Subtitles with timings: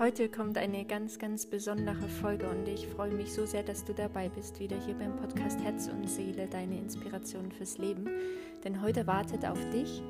[0.00, 3.92] Heute kommt eine ganz, ganz besondere Folge und ich freue mich so sehr, dass du
[3.92, 8.08] dabei bist, wieder hier beim Podcast Herz und Seele, deine Inspiration fürs Leben.
[8.64, 10.02] Denn heute wartet auf dich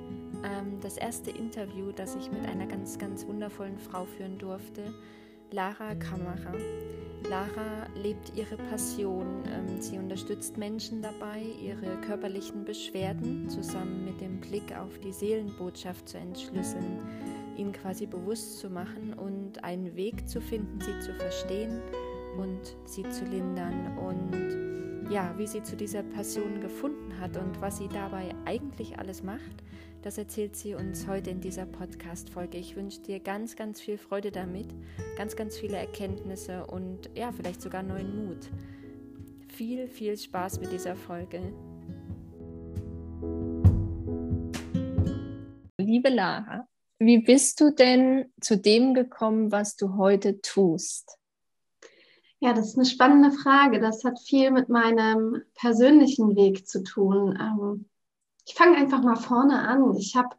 [0.45, 4.95] ähm, das erste Interview, das ich mit einer ganz, ganz wundervollen Frau führen durfte,
[5.51, 6.55] Lara Kammerer.
[7.29, 9.43] Lara lebt ihre Passion.
[9.53, 16.09] Ähm, sie unterstützt Menschen dabei, ihre körperlichen Beschwerden zusammen mit dem Blick auf die Seelenbotschaft
[16.09, 21.81] zu entschlüsseln ihnen quasi bewusst zu machen und einen Weg zu finden, sie zu verstehen
[22.39, 23.99] und sie zu lindern.
[23.99, 29.23] Und ja, wie sie zu dieser Passion gefunden hat und was sie dabei eigentlich alles
[29.23, 29.63] macht,
[30.03, 32.57] das erzählt sie uns heute in dieser Podcast-Folge.
[32.57, 34.69] Ich wünsche dir ganz, ganz viel Freude damit,
[35.19, 38.49] ganz, ganz viele Erkenntnisse und ja, vielleicht sogar neuen Mut.
[39.49, 41.53] Viel, viel Spaß mit dieser Folge.
[45.77, 46.70] Liebe Lara,
[47.01, 51.17] wie bist du denn zu dem gekommen, was du heute tust?
[52.41, 53.81] Ja, das ist eine spannende Frage.
[53.81, 57.39] Das hat viel mit meinem persönlichen Weg zu tun.
[57.41, 57.87] Ähm,
[58.47, 59.97] ich fange einfach mal vorne an.
[59.97, 60.37] Ich habe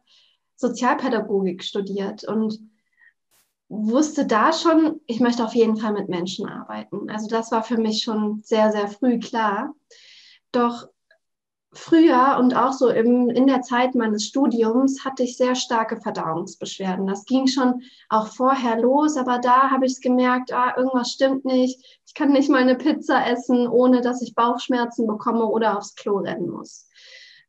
[0.56, 2.60] Sozialpädagogik studiert und
[3.68, 7.10] wusste da schon, ich möchte auf jeden Fall mit Menschen arbeiten.
[7.10, 9.74] Also das war für mich schon sehr, sehr früh klar.
[10.52, 10.88] Doch
[11.72, 17.06] früher und auch so im, in der Zeit meines Studiums hatte ich sehr starke Verdauungsbeschwerden.
[17.06, 22.00] Das ging schon auch vorher los, aber da habe ich gemerkt, ah, irgendwas stimmt nicht.
[22.06, 26.18] Ich kann nicht mal eine Pizza essen, ohne dass ich Bauchschmerzen bekomme oder aufs Klo
[26.18, 26.88] rennen muss.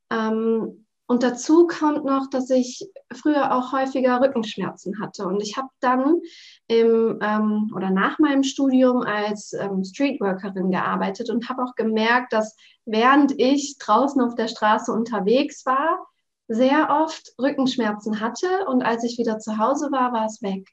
[0.09, 0.82] Ähm,
[1.13, 5.27] und dazu kommt noch, dass ich früher auch häufiger Rückenschmerzen hatte.
[5.27, 6.21] Und ich habe dann
[6.65, 12.55] im ähm, oder nach meinem Studium als ähm, Streetworkerin gearbeitet und habe auch gemerkt, dass
[12.85, 16.03] während ich draußen auf der Straße unterwegs war,
[16.47, 20.67] sehr oft Rückenschmerzen hatte und als ich wieder zu Hause war, war es weg.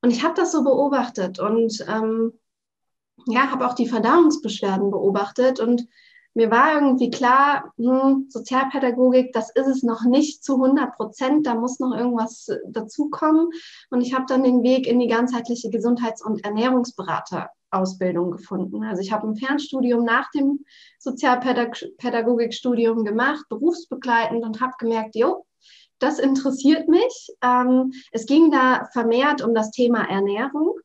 [0.00, 2.32] Und ich habe das so beobachtet und ähm,
[3.26, 5.86] ja, habe auch die Verdauungsbeschwerden beobachtet und
[6.34, 11.54] mir war irgendwie klar, hm, Sozialpädagogik, das ist es noch nicht zu 100 Prozent, da
[11.54, 13.50] muss noch irgendwas dazukommen.
[13.90, 18.84] Und ich habe dann den Weg in die ganzheitliche Gesundheits- und Ernährungsberater Ausbildung gefunden.
[18.84, 20.64] Also ich habe ein Fernstudium nach dem
[20.98, 25.44] Sozialpädagogikstudium gemacht, berufsbegleitend und habe gemerkt, jo,
[25.98, 27.30] das interessiert mich.
[27.42, 30.78] Ähm, es ging da vermehrt um das Thema Ernährung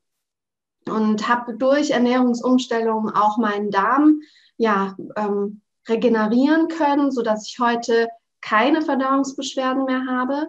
[0.87, 4.21] und habe durch Ernährungsumstellung auch meinen Darm
[4.59, 8.09] ja, ähm, regenerieren können, sodass ich heute
[8.41, 10.47] keine Verdauungsbeschwerden mehr habe.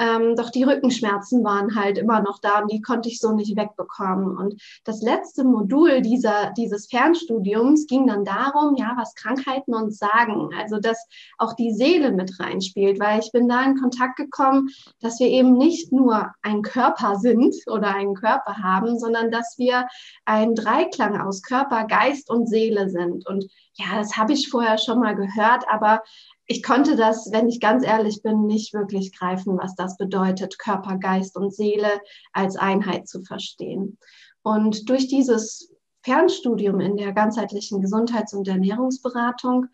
[0.00, 3.54] Ähm, doch die Rückenschmerzen waren halt immer noch da und die konnte ich so nicht
[3.54, 4.34] wegbekommen.
[4.38, 10.50] Und das letzte Modul dieser, dieses Fernstudiums ging dann darum, ja, was Krankheiten uns sagen.
[10.58, 11.06] Also, dass
[11.36, 14.70] auch die Seele mit reinspielt, weil ich bin da in Kontakt gekommen,
[15.00, 19.86] dass wir eben nicht nur ein Körper sind oder einen Körper haben, sondern dass wir
[20.24, 23.26] ein Dreiklang aus Körper, Geist und Seele sind.
[23.28, 26.02] Und ja, das habe ich vorher schon mal gehört, aber
[26.50, 30.96] ich konnte das, wenn ich ganz ehrlich bin, nicht wirklich greifen, was das bedeutet, Körper,
[30.98, 32.00] Geist und Seele
[32.32, 33.98] als Einheit zu verstehen.
[34.42, 35.72] Und durch dieses
[36.02, 39.66] Fernstudium in der ganzheitlichen Gesundheits- und Ernährungsberatung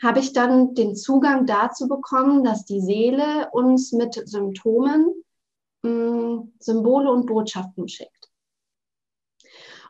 [0.00, 5.12] habe ich dann den Zugang dazu bekommen, dass die Seele uns mit Symptomen
[5.82, 8.30] mh, hm, Symbole und Botschaften schickt.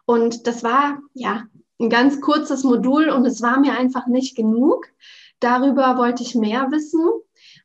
[0.06, 1.43] Und das war ja
[1.79, 4.87] ein ganz kurzes Modul und es war mir einfach nicht genug
[5.41, 7.09] darüber wollte ich mehr wissen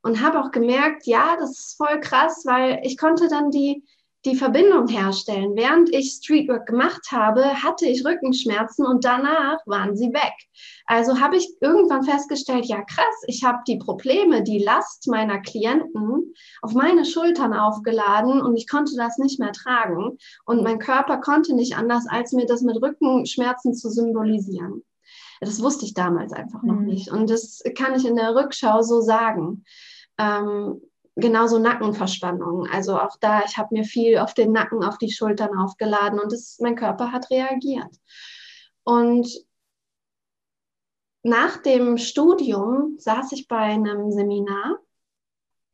[0.01, 3.83] und habe auch gemerkt, ja, das ist voll krass, weil ich konnte dann die,
[4.25, 5.55] die Verbindung herstellen.
[5.55, 10.33] Während ich Streetwork gemacht habe, hatte ich Rückenschmerzen und danach waren sie weg.
[10.85, 16.33] Also habe ich irgendwann festgestellt, ja krass, ich habe die Probleme, die Last meiner Klienten
[16.61, 20.17] auf meine Schultern aufgeladen und ich konnte das nicht mehr tragen.
[20.45, 24.83] Und mein Körper konnte nicht anders, als mir das mit Rückenschmerzen zu symbolisieren.
[25.41, 26.85] Das wusste ich damals einfach noch mhm.
[26.85, 27.11] nicht.
[27.11, 29.63] Und das kann ich in der Rückschau so sagen.
[30.17, 30.81] Ähm,
[31.15, 32.69] genauso Nackenverspannungen.
[32.71, 36.31] Also auch da, ich habe mir viel auf den Nacken, auf die Schultern aufgeladen und
[36.31, 37.93] das, mein Körper hat reagiert.
[38.83, 39.29] Und
[41.23, 44.79] nach dem Studium saß ich bei einem Seminar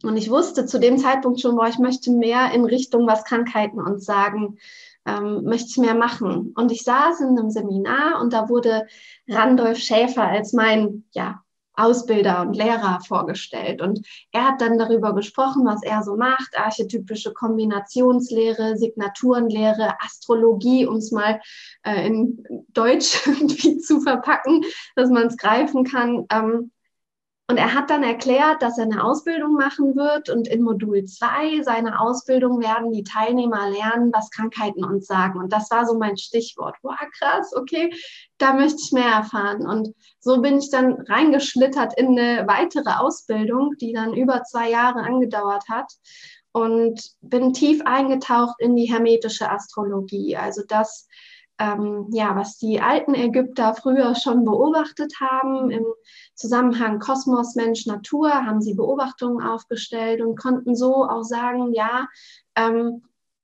[0.04, 3.80] und ich wusste zu dem Zeitpunkt schon, boah, ich möchte mehr in Richtung, was Krankheiten
[3.80, 4.58] uns sagen,
[5.06, 6.54] ähm, möchte ich mehr machen.
[6.56, 8.88] Und ich saß in einem Seminar und da wurde
[9.28, 11.42] Randolph Schäfer als mein ja,
[11.78, 13.82] Ausbilder und Lehrer vorgestellt.
[13.82, 20.98] Und er hat dann darüber gesprochen, was er so macht, archetypische Kombinationslehre, Signaturenlehre, Astrologie, um
[20.98, 21.42] es mal
[21.84, 23.22] äh, in Deutsch
[23.86, 24.64] zu verpacken,
[24.96, 26.26] dass man es greifen kann.
[26.32, 26.72] Ähm,
[27.48, 31.62] und er hat dann erklärt, dass er eine Ausbildung machen wird und in Modul 2
[31.62, 35.38] seiner Ausbildung werden die Teilnehmer lernen, was Krankheiten uns sagen.
[35.38, 36.76] Und das war so mein Stichwort.
[36.82, 37.94] Boah, krass, okay,
[38.40, 39.68] da möchte ich mehr erfahren.
[39.68, 45.02] Und so bin ich dann reingeschlittert in eine weitere Ausbildung, die dann über zwei Jahre
[45.02, 45.94] angedauert hat
[46.52, 50.36] und bin tief eingetaucht in die hermetische Astrologie.
[50.36, 51.08] Also das,
[51.58, 55.86] ähm, ja, was die alten Ägypter früher schon beobachtet haben im
[56.34, 62.08] Zusammenhang Kosmos, Mensch, Natur, haben sie Beobachtungen aufgestellt und konnten so auch sagen, ja,
[62.56, 63.04] ähm,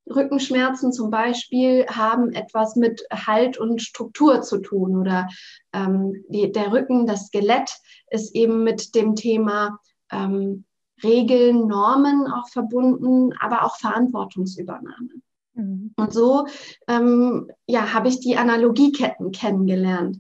[0.10, 5.30] Rückenschmerzen zum Beispiel haben etwas mit Halt und Struktur zu tun oder
[5.74, 7.72] ähm, die, der Rücken, das Skelett
[8.10, 9.80] ist eben mit dem Thema
[10.12, 10.66] ähm,
[11.04, 15.22] Regeln, Normen auch verbunden, aber auch Verantwortungsübernahme.
[15.62, 15.94] Mhm.
[15.96, 16.48] Und so
[16.88, 20.18] ähm, ja, habe ich die Analogieketten kennengelernt.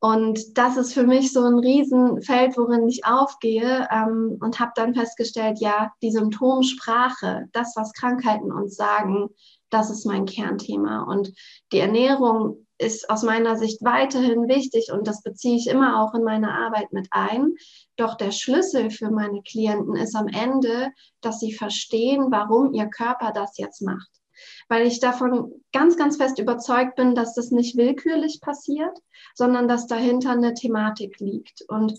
[0.00, 4.94] Und das ist für mich so ein Riesenfeld, worin ich aufgehe ähm, und habe dann
[4.94, 9.28] festgestellt, ja, die Symptomsprache, das, was Krankheiten uns sagen,
[9.68, 11.02] das ist mein Kernthema.
[11.02, 11.32] Und
[11.72, 16.24] die Ernährung ist aus meiner Sicht weiterhin wichtig und das beziehe ich immer auch in
[16.24, 17.54] meine Arbeit mit ein.
[17.96, 20.88] Doch der Schlüssel für meine Klienten ist am Ende,
[21.20, 24.19] dass sie verstehen, warum ihr Körper das jetzt macht
[24.68, 28.96] weil ich davon ganz, ganz fest überzeugt bin, dass das nicht willkürlich passiert,
[29.34, 31.62] sondern dass dahinter eine Thematik liegt.
[31.68, 31.94] Und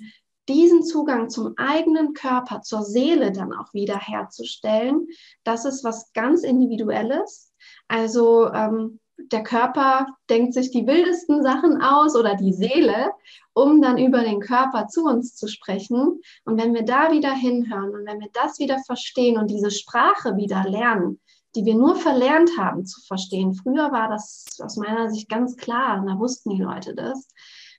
[0.47, 5.07] diesen Zugang zum eigenen Körper, zur Seele dann auch wieder herzustellen,
[5.43, 7.53] das ist was ganz Individuelles.
[7.87, 8.99] Also ähm,
[9.31, 13.11] der Körper denkt sich die wildesten Sachen aus oder die Seele,
[13.53, 16.21] um dann über den Körper zu uns zu sprechen.
[16.45, 20.37] Und wenn wir da wieder hinhören und wenn wir das wieder verstehen und diese Sprache
[20.37, 21.19] wieder lernen,
[21.55, 23.53] die wir nur verlernt haben zu verstehen.
[23.53, 27.27] Früher war das aus meiner Sicht ganz klar und da wussten die Leute das.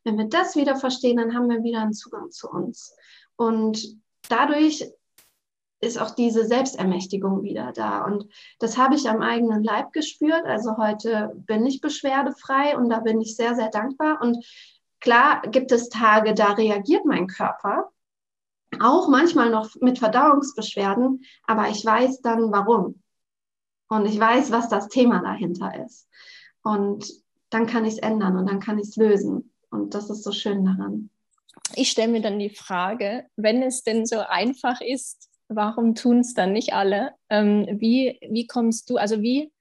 [0.05, 2.95] Wenn wir das wieder verstehen, dann haben wir wieder einen Zugang zu uns.
[3.37, 3.97] Und
[4.29, 4.93] dadurch
[5.81, 8.05] ist auch diese Selbstermächtigung wieder da.
[8.05, 8.27] Und
[8.61, 10.45] das habe ich am eigenen Leib gespürt.
[10.45, 14.21] Also heute bin ich beschwerdefrei und da bin ich sehr, sehr dankbar.
[14.23, 14.45] Und
[15.01, 17.91] klar gibt es Tage, da reagiert mein Körper.
[18.81, 23.02] Auch manchmal noch mit Verdauungsbeschwerden, aber ich weiß dann warum.
[23.93, 26.09] Und ich weiß, was das Thema dahinter ist.
[26.63, 27.13] Und
[27.51, 29.53] dann kann ich es ändern und dann kann ich es lösen.
[29.71, 31.11] Und das ist so schön daran.
[31.75, 36.33] Ich stelle mir dann die Frage, wenn es denn so einfach ist, warum tun es
[36.33, 37.13] dann nicht alle?
[37.29, 39.53] Ähm, wie, wie kommst du, also wie,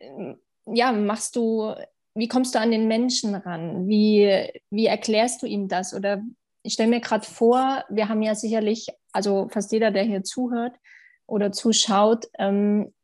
[0.00, 1.74] ähm, ja, machst du,
[2.14, 3.86] wie kommst du an den Menschen ran?
[3.86, 5.92] Wie, wie erklärst du ihm das?
[5.92, 6.22] Oder
[6.62, 10.74] ich stelle mir gerade vor, wir haben ja sicherlich, also fast jeder, der hier zuhört
[11.26, 12.94] oder zuschaut, ähm,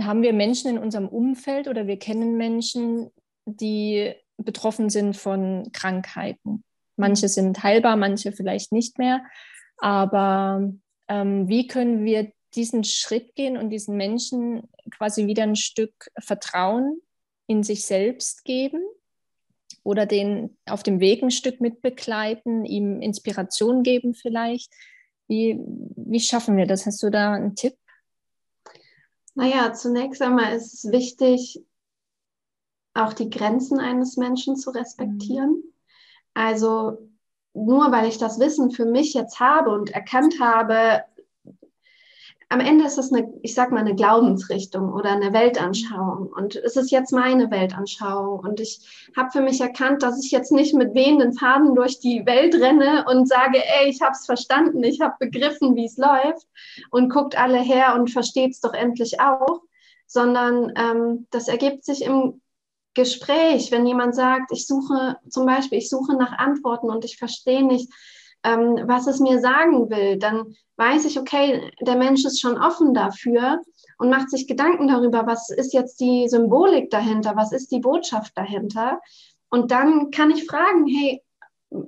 [0.00, 3.10] haben wir Menschen in unserem Umfeld oder wir kennen Menschen,
[3.46, 6.64] die betroffen sind von Krankheiten.
[6.96, 7.30] Manche mhm.
[7.30, 9.22] sind heilbar, manche vielleicht nicht mehr.
[9.78, 10.72] Aber
[11.08, 17.00] ähm, wie können wir diesen Schritt gehen und diesen Menschen quasi wieder ein Stück Vertrauen
[17.46, 18.82] in sich selbst geben
[19.84, 24.72] oder den auf dem Weg ein Stück mitbegleiten, ihm Inspiration geben vielleicht?
[25.28, 25.58] Wie,
[25.96, 26.86] wie schaffen wir das?
[26.86, 27.74] Hast du da einen Tipp?
[29.38, 31.64] Naja, zunächst einmal ist es wichtig,
[32.92, 35.50] auch die Grenzen eines Menschen zu respektieren.
[35.50, 35.72] Mhm.
[36.34, 37.08] Also
[37.54, 41.04] nur weil ich das Wissen für mich jetzt habe und erkannt habe,
[42.50, 46.28] am Ende ist es eine, ich sag mal, eine Glaubensrichtung oder eine Weltanschauung.
[46.28, 48.40] Und es ist jetzt meine Weltanschauung.
[48.40, 52.24] Und ich habe für mich erkannt, dass ich jetzt nicht mit wehenden Faden durch die
[52.24, 56.46] Welt renne und sage, ey, ich habe es verstanden, ich habe begriffen, wie es läuft
[56.90, 59.60] und guckt alle her und versteht es doch endlich auch,
[60.06, 62.40] sondern ähm, das ergibt sich im
[62.94, 67.64] Gespräch, wenn jemand sagt, ich suche zum Beispiel, ich suche nach Antworten und ich verstehe
[67.64, 67.92] nicht,
[68.44, 72.94] ähm, was es mir sagen will, dann weiß ich, okay, der Mensch ist schon offen
[72.94, 73.60] dafür
[73.98, 78.36] und macht sich Gedanken darüber, was ist jetzt die Symbolik dahinter, was ist die Botschaft
[78.36, 79.00] dahinter.
[79.50, 81.22] Und dann kann ich fragen, hey,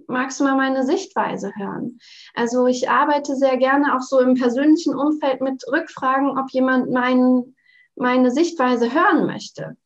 [0.09, 1.99] magst du mal meine Sichtweise hören?
[2.35, 7.55] Also ich arbeite sehr gerne auch so im persönlichen Umfeld mit Rückfragen, ob jemand mein,
[7.95, 9.77] meine Sichtweise hören möchte.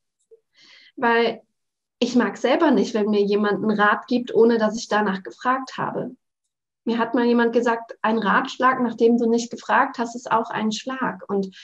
[0.96, 1.42] Weil
[1.98, 5.76] ich mag selber nicht, wenn mir jemand einen Rat gibt, ohne dass ich danach gefragt
[5.76, 6.16] habe.
[6.84, 10.72] Mir hat mal jemand gesagt, ein Ratschlag, nachdem du nicht gefragt hast, ist auch ein
[10.72, 11.24] Schlag.
[11.28, 11.54] Und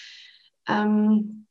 [0.66, 1.46] ähm,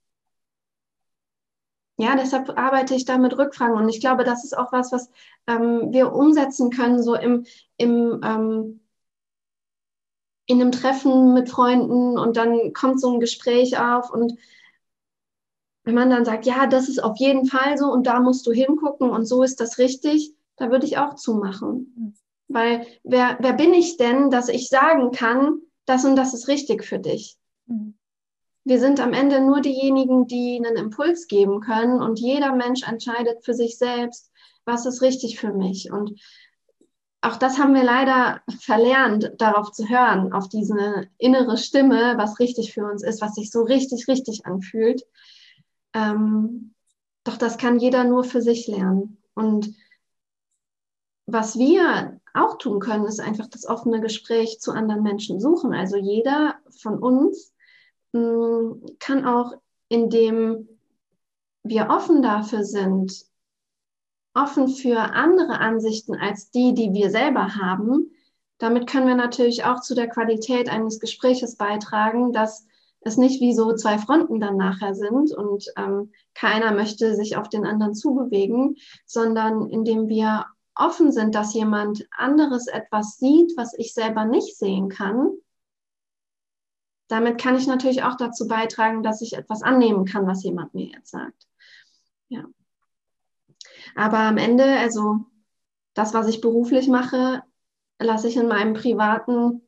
[1.98, 3.76] ja, deshalb arbeite ich da mit Rückfragen.
[3.76, 5.10] Und ich glaube, das ist auch was, was
[5.48, 7.46] ähm, wir umsetzen können, so im,
[7.78, 8.80] im ähm,
[10.50, 14.34] in einem Treffen mit Freunden und dann kommt so ein Gespräch auf und
[15.84, 18.52] wenn man dann sagt, ja, das ist auf jeden Fall so und da musst du
[18.52, 22.19] hingucken und so ist das richtig, da würde ich auch zumachen.
[22.50, 26.84] Weil wer, wer bin ich denn, dass ich sagen kann, das und das ist richtig
[26.84, 27.38] für dich?
[27.68, 27.96] Mhm.
[28.66, 33.44] Wir sind am Ende nur diejenigen, die einen Impuls geben können und jeder Mensch entscheidet
[33.46, 34.32] für sich selbst,
[34.66, 35.92] was ist richtig für mich.
[35.92, 36.20] Und
[37.22, 42.74] auch das haben wir leider verlernt, darauf zu hören, auf diese innere Stimme, was richtig
[42.74, 45.04] für uns ist, was sich so richtig, richtig anfühlt.
[45.94, 46.74] Ähm,
[47.24, 49.18] doch das kann jeder nur für sich lernen.
[49.34, 49.74] Und
[51.32, 55.74] was wir auch tun können, ist einfach das offene Gespräch zu anderen Menschen suchen.
[55.74, 57.54] Also jeder von uns
[58.14, 59.54] mh, mm, kann auch,
[59.90, 60.68] indem
[61.64, 63.26] wir offen dafür sind,
[64.34, 68.12] offen für andere Ansichten als die, die wir selber haben,
[68.60, 72.68] damit können wir natürlich auch zu der Qualität eines Gespräches beitragen, dass
[73.02, 77.48] es nicht wie so zwei Fronten dann nachher sind und ähm, keiner möchte sich auf
[77.48, 80.46] den anderen zubewegen, sondern indem wir
[80.80, 85.32] offen sind, dass jemand anderes etwas sieht, was ich selber nicht sehen kann,
[87.10, 90.86] damit kann ich natürlich auch dazu beitragen, dass ich etwas annehmen kann, was jemand mir
[90.86, 91.48] jetzt sagt.
[92.30, 92.46] Ja.
[93.96, 95.26] Aber am Ende, also
[95.96, 97.44] das, was ich beruflich mache,
[98.00, 99.62] lasse ich in meinem privaten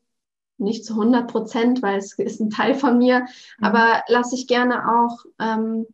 [0.56, 3.64] nicht zu 100 Prozent, weil es ist ein Teil von mir, mhm.
[3.64, 5.86] aber lasse ich gerne auch ähm,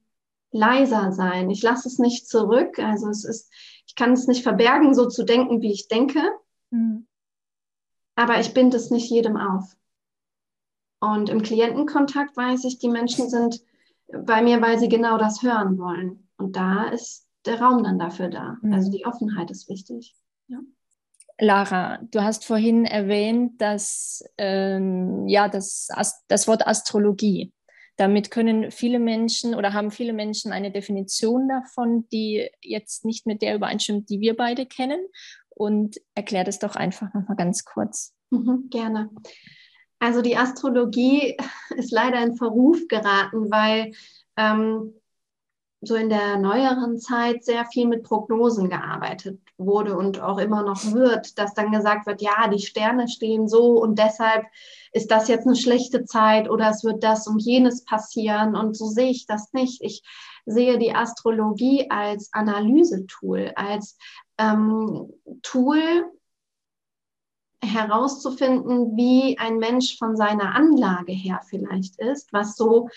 [0.51, 1.51] leiser sein.
[1.51, 2.79] Ich lasse es nicht zurück.
[2.79, 3.51] Also es ist,
[3.89, 6.21] ich kann es nicht verbergen, so zu denken, wie ich denke.
[6.71, 7.07] Mhm.
[8.15, 9.77] Aber ich binde es nicht jedem auf.
[11.01, 13.63] Und im Klientenkontakt weiß ich, die Menschen sind
[14.13, 16.29] bei mir, weil sie genau das hören wollen.
[16.37, 18.59] Und da ist der Raum dann dafür da.
[18.61, 18.73] Mhm.
[18.75, 20.15] Also die Offenheit ist wichtig.
[20.49, 20.59] Ja.
[21.41, 25.89] Lara, du hast vorhin erwähnt, dass ähm, ja das,
[26.27, 27.53] das Wort Astrologie.
[27.99, 33.43] Damit können viele Menschen oder haben viele Menschen eine Definition davon, die jetzt nicht mit
[33.43, 35.01] der übereinstimmt, die wir beide kennen.
[35.51, 38.15] Und erklär das doch einfach nochmal ganz kurz.
[38.31, 39.11] Mhm, gerne.
[39.99, 41.37] Also die Astrologie
[41.77, 43.93] ist leider in Verruf geraten, weil
[44.37, 44.95] ähm,
[45.81, 50.93] so in der neueren Zeit sehr viel mit Prognosen gearbeitet wurde und auch immer noch
[50.93, 54.45] wird, dass dann gesagt wird, ja, die Sterne stehen so und deshalb
[54.93, 58.87] ist das jetzt eine schlechte Zeit oder es wird das und jenes passieren und so
[58.87, 59.83] sehe ich das nicht.
[59.83, 60.03] Ich
[60.47, 63.97] sehe die Astrologie als Analysetool, als
[64.39, 66.11] ähm, Tool
[67.63, 72.89] herauszufinden, wie ein Mensch von seiner Anlage her vielleicht ist, was so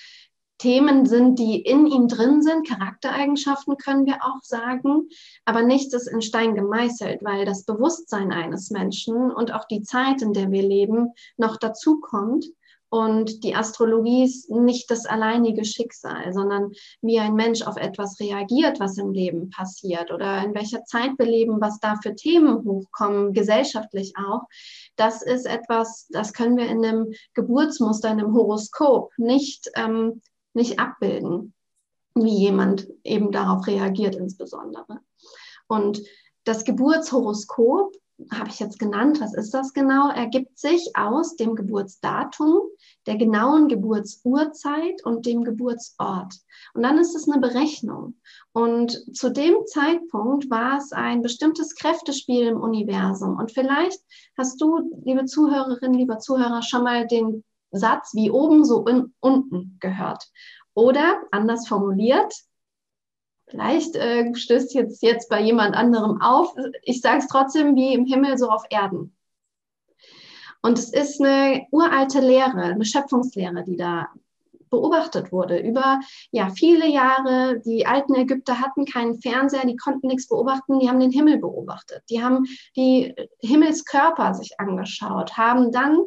[0.61, 2.67] Themen sind, die in ihm drin sind.
[2.67, 5.09] Charaktereigenschaften können wir auch sagen.
[5.43, 10.21] Aber nichts ist in Stein gemeißelt, weil das Bewusstsein eines Menschen und auch die Zeit,
[10.21, 12.45] in der wir leben, noch dazu kommt.
[12.89, 18.79] Und die Astrologie ist nicht das alleinige Schicksal, sondern wie ein Mensch auf etwas reagiert,
[18.79, 23.33] was im Leben passiert oder in welcher Zeit wir leben, was da für Themen hochkommen,
[23.33, 24.41] gesellschaftlich auch.
[24.97, 30.21] Das ist etwas, das können wir in einem Geburtsmuster, in einem Horoskop nicht ähm,
[30.53, 31.53] nicht abbilden,
[32.15, 34.99] wie jemand eben darauf reagiert insbesondere.
[35.67, 36.01] Und
[36.43, 37.95] das Geburtshoroskop
[38.29, 42.61] habe ich jetzt genannt, was ist das genau, ergibt sich aus dem Geburtsdatum,
[43.07, 46.35] der genauen Geburtsurzeit und dem Geburtsort.
[46.73, 48.15] Und dann ist es eine Berechnung.
[48.53, 53.37] Und zu dem Zeitpunkt war es ein bestimmtes Kräftespiel im Universum.
[53.37, 53.99] Und vielleicht
[54.37, 59.77] hast du, liebe Zuhörerin, lieber Zuhörer, schon mal den Satz wie oben, so in, unten
[59.79, 60.29] gehört.
[60.73, 62.33] Oder anders formuliert,
[63.47, 68.05] vielleicht äh, stößt jetzt, jetzt bei jemand anderem auf, ich sage es trotzdem wie im
[68.05, 69.15] Himmel, so auf Erden.
[70.61, 74.09] Und es ist eine uralte Lehre, eine Schöpfungslehre, die da
[74.71, 75.99] beobachtet wurde über
[76.31, 77.61] ja viele Jahre.
[77.63, 82.03] Die alten Ägypter hatten keinen Fernseher, die konnten nichts beobachten, die haben den Himmel beobachtet,
[82.09, 85.99] die haben die Himmelskörper sich angeschaut, haben dann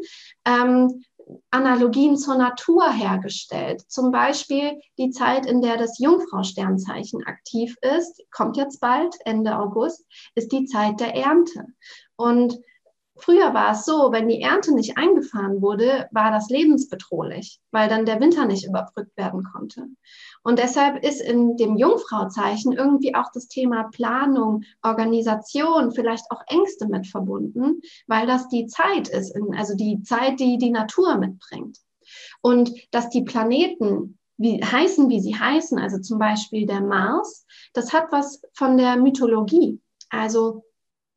[0.46, 1.04] ähm,
[1.50, 3.82] Analogien zur Natur hergestellt.
[3.88, 10.04] Zum Beispiel die Zeit, in der das Jungfrau-Sternzeichen aktiv ist, kommt jetzt bald, Ende August,
[10.34, 11.66] ist die Zeit der Ernte.
[12.16, 12.58] Und
[13.16, 18.06] Früher war es so, wenn die Ernte nicht eingefahren wurde, war das lebensbedrohlich, weil dann
[18.06, 19.86] der Winter nicht überbrückt werden konnte.
[20.42, 26.88] Und deshalb ist in dem Jungfrauzeichen irgendwie auch das Thema Planung, Organisation, vielleicht auch Ängste
[26.88, 31.78] mit verbunden, weil das die Zeit ist, also die Zeit, die die Natur mitbringt.
[32.42, 37.92] Und dass die Planeten wie heißen, wie sie heißen, also zum Beispiel der Mars, das
[37.92, 39.80] hat was von der Mythologie.
[40.10, 40.64] Also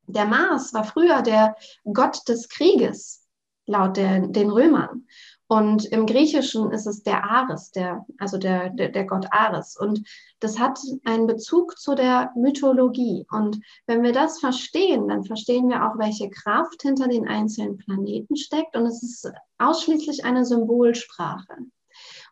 [0.07, 1.55] der Mars war früher der
[1.91, 3.25] Gott des Krieges,
[3.65, 5.05] laut der, den Römern.
[5.49, 9.77] Und im Griechischen ist es der Ares, der, also der, der, der Gott Ares.
[9.77, 10.05] Und
[10.41, 13.25] das hat einen Bezug zu der Mythologie.
[13.31, 18.35] Und wenn wir das verstehen, dann verstehen wir auch, welche Kraft hinter den einzelnen Planeten
[18.35, 18.75] steckt.
[18.75, 21.55] Und es ist ausschließlich eine Symbolsprache.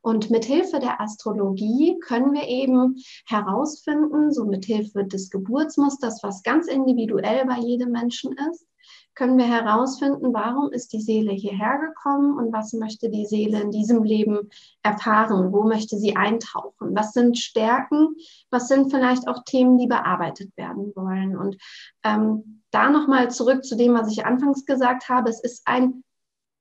[0.05, 6.43] Und mit Hilfe der Astrologie können wir eben herausfinden, so mit Hilfe des Geburtsmusters, was
[6.43, 8.67] ganz individuell bei jedem Menschen ist,
[9.15, 13.71] können wir herausfinden, warum ist die Seele hierher gekommen und was möchte die Seele in
[13.71, 14.51] diesem Leben
[14.83, 18.09] erfahren, wo möchte sie eintauchen, was sind Stärken,
[18.51, 21.35] was sind vielleicht auch Themen, die bearbeitet werden wollen.
[21.35, 21.57] Und
[22.03, 26.03] ähm, da nochmal zurück zu dem, was ich anfangs gesagt habe, es ist ein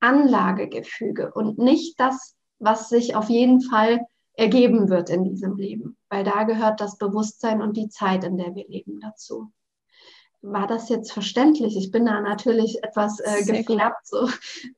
[0.01, 2.34] Anlagegefüge und nicht das,
[2.65, 7.63] was sich auf jeden Fall ergeben wird in diesem Leben, weil da gehört das Bewusstsein
[7.63, 9.53] und die Zeit, in der wir leben, dazu
[10.45, 11.77] war das jetzt verständlich?
[11.77, 14.07] Ich bin da natürlich etwas äh, geflappt.
[14.07, 14.29] So.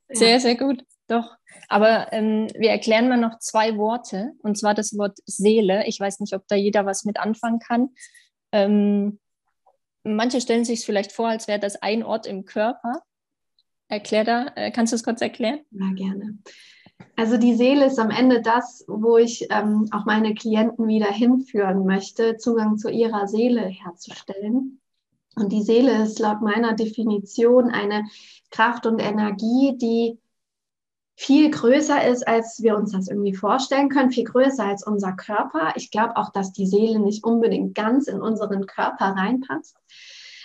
[0.09, 1.37] Sehr, sehr gut, doch.
[1.69, 5.87] Aber ähm, wir erklären mal noch zwei Worte, und zwar das Wort Seele.
[5.87, 7.91] Ich weiß nicht, ob da jeder was mit anfangen kann.
[8.53, 9.19] Ähm,
[10.05, 13.03] manche stellen sich es vielleicht vor, als wäre das ein Ort im Körper.
[13.89, 15.61] Erklär da, äh, kannst du es kurz erklären?
[15.71, 16.39] Ja, gerne.
[17.17, 21.87] Also die Seele ist am Ende das, wo ich ähm, auch meine Klienten wieder hinführen
[21.87, 24.81] möchte, Zugang zu ihrer Seele herzustellen.
[25.35, 28.05] Und die Seele ist laut meiner Definition eine
[28.51, 30.19] Kraft und Energie, die
[31.17, 35.73] viel größer ist, als wir uns das irgendwie vorstellen können, viel größer als unser Körper.
[35.77, 39.77] Ich glaube auch, dass die Seele nicht unbedingt ganz in unseren Körper reinpasst.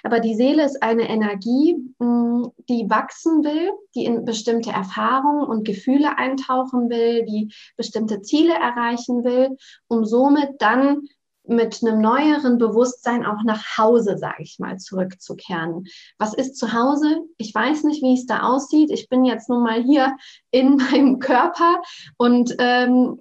[0.03, 5.65] Aber die Seele ist eine Energie, mm, die wachsen will, die in bestimmte Erfahrungen und
[5.65, 11.01] Gefühle eintauchen will, die bestimmte Ziele erreichen will, um somit dann
[11.43, 15.86] mit einem neueren Bewusstsein auch nach Hause, sage ich mal, zurückzukehren.
[16.17, 17.22] Was ist zu Hause?
[17.38, 18.91] Ich weiß nicht, wie es da aussieht.
[18.91, 20.15] Ich bin jetzt nun mal hier
[20.51, 21.81] in meinem Körper
[22.17, 23.20] und ähm,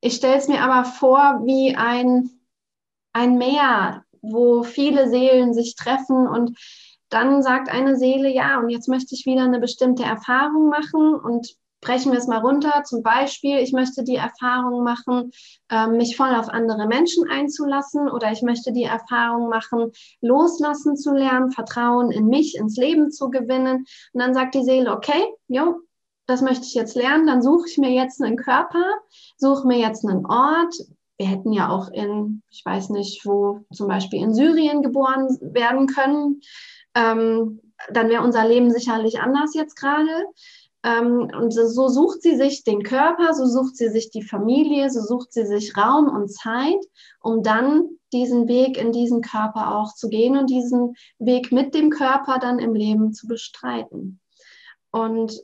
[0.00, 2.28] ich stelle es mir aber vor wie ein,
[3.14, 6.58] ein Meer, wo viele Seelen sich treffen und
[7.10, 11.54] dann sagt eine Seele, ja, und jetzt möchte ich wieder eine bestimmte Erfahrung machen und
[11.84, 12.82] brechen wir es mal runter.
[12.84, 15.30] Zum Beispiel, ich möchte die Erfahrung machen,
[15.70, 21.12] ähm, mich voll auf andere Menschen einzulassen oder ich möchte die Erfahrung machen, loslassen zu
[21.12, 23.86] lernen, Vertrauen in mich, ins Leben zu gewinnen.
[24.12, 25.80] Und dann sagt die Seele, okay, jo,
[26.26, 28.82] das möchte ich jetzt lernen, dann suche ich mir jetzt einen Körper,
[29.36, 30.74] suche mir jetzt einen Ort.
[31.18, 35.86] Wir hätten ja auch in, ich weiß nicht, wo zum Beispiel in Syrien geboren werden
[35.86, 36.40] können.
[36.94, 37.60] Ähm,
[37.92, 40.26] dann wäre unser Leben sicherlich anders jetzt gerade.
[40.84, 45.00] Ähm, und so sucht sie sich den Körper, so sucht sie sich die Familie, so
[45.00, 46.84] sucht sie sich Raum und Zeit,
[47.20, 51.90] um dann diesen Weg in diesen Körper auch zu gehen und diesen Weg mit dem
[51.90, 54.20] Körper dann im Leben zu bestreiten.
[54.90, 55.42] Und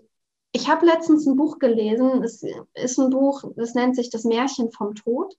[0.53, 4.71] ich habe letztens ein Buch gelesen, es ist ein Buch, das nennt sich Das Märchen
[4.71, 5.35] vom Tod.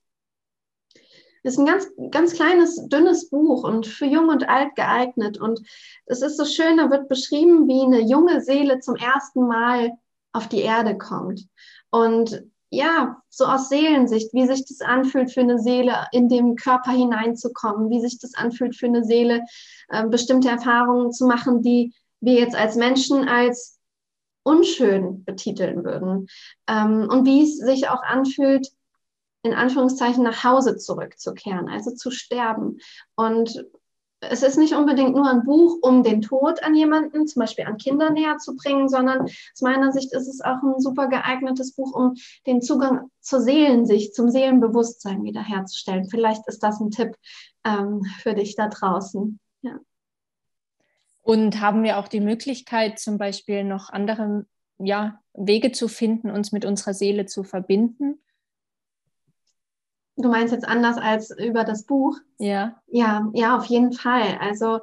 [1.43, 5.39] Ist ein ganz, ganz kleines, dünnes Buch und für jung und alt geeignet.
[5.39, 5.61] Und
[6.05, 9.91] es ist so schön, da wird beschrieben, wie eine junge Seele zum ersten Mal
[10.33, 11.47] auf die Erde kommt.
[11.89, 16.91] Und ja, so aus Seelensicht, wie sich das anfühlt für eine Seele, in den Körper
[16.91, 19.41] hineinzukommen, wie sich das anfühlt für eine Seele,
[19.89, 23.77] äh, bestimmte Erfahrungen zu machen, die wir jetzt als Menschen als
[24.43, 26.27] unschön betiteln würden.
[26.67, 28.69] Ähm, und wie es sich auch anfühlt,
[29.43, 32.79] in Anführungszeichen nach Hause zurückzukehren, also zu sterben.
[33.15, 33.65] Und
[34.21, 37.77] es ist nicht unbedingt nur ein Buch, um den Tod an jemanden, zum Beispiel an
[37.77, 41.93] Kinder näher zu bringen, sondern aus meiner Sicht ist es auch ein super geeignetes Buch,
[41.93, 42.13] um
[42.45, 46.07] den Zugang zur Seelensicht, zum Seelenbewusstsein wiederherzustellen.
[46.07, 47.15] Vielleicht ist das ein Tipp
[47.65, 49.39] ähm, für dich da draußen.
[49.63, 49.79] Ja.
[51.23, 54.45] Und haben wir auch die Möglichkeit, zum Beispiel noch andere
[54.77, 58.19] ja, Wege zu finden, uns mit unserer Seele zu verbinden?
[60.21, 62.17] Du meinst jetzt anders als über das Buch?
[62.37, 62.81] Ja.
[62.87, 64.37] Ja, ja, auf jeden Fall.
[64.39, 64.79] Also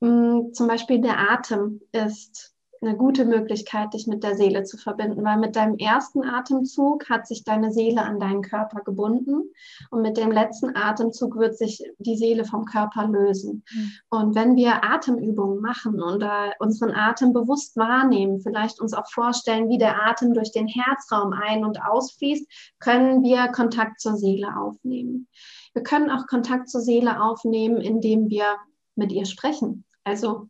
[0.00, 4.78] mh, mm, zum Beispiel der Atem ist eine gute Möglichkeit, dich mit der Seele zu
[4.78, 9.52] verbinden, weil mit deinem ersten Atemzug hat sich deine Seele an deinen Körper gebunden
[9.90, 13.64] und mit dem letzten Atemzug wird sich die Seele vom Körper lösen.
[13.70, 13.92] Mhm.
[14.08, 16.24] Und wenn wir Atemübungen machen und
[16.58, 21.64] unseren Atem bewusst wahrnehmen, vielleicht uns auch vorstellen, wie der Atem durch den Herzraum ein-
[21.64, 25.28] und ausfließt, können wir Kontakt zur Seele aufnehmen.
[25.74, 28.56] Wir können auch Kontakt zur Seele aufnehmen, indem wir
[28.96, 29.84] mit ihr sprechen.
[30.04, 30.48] Also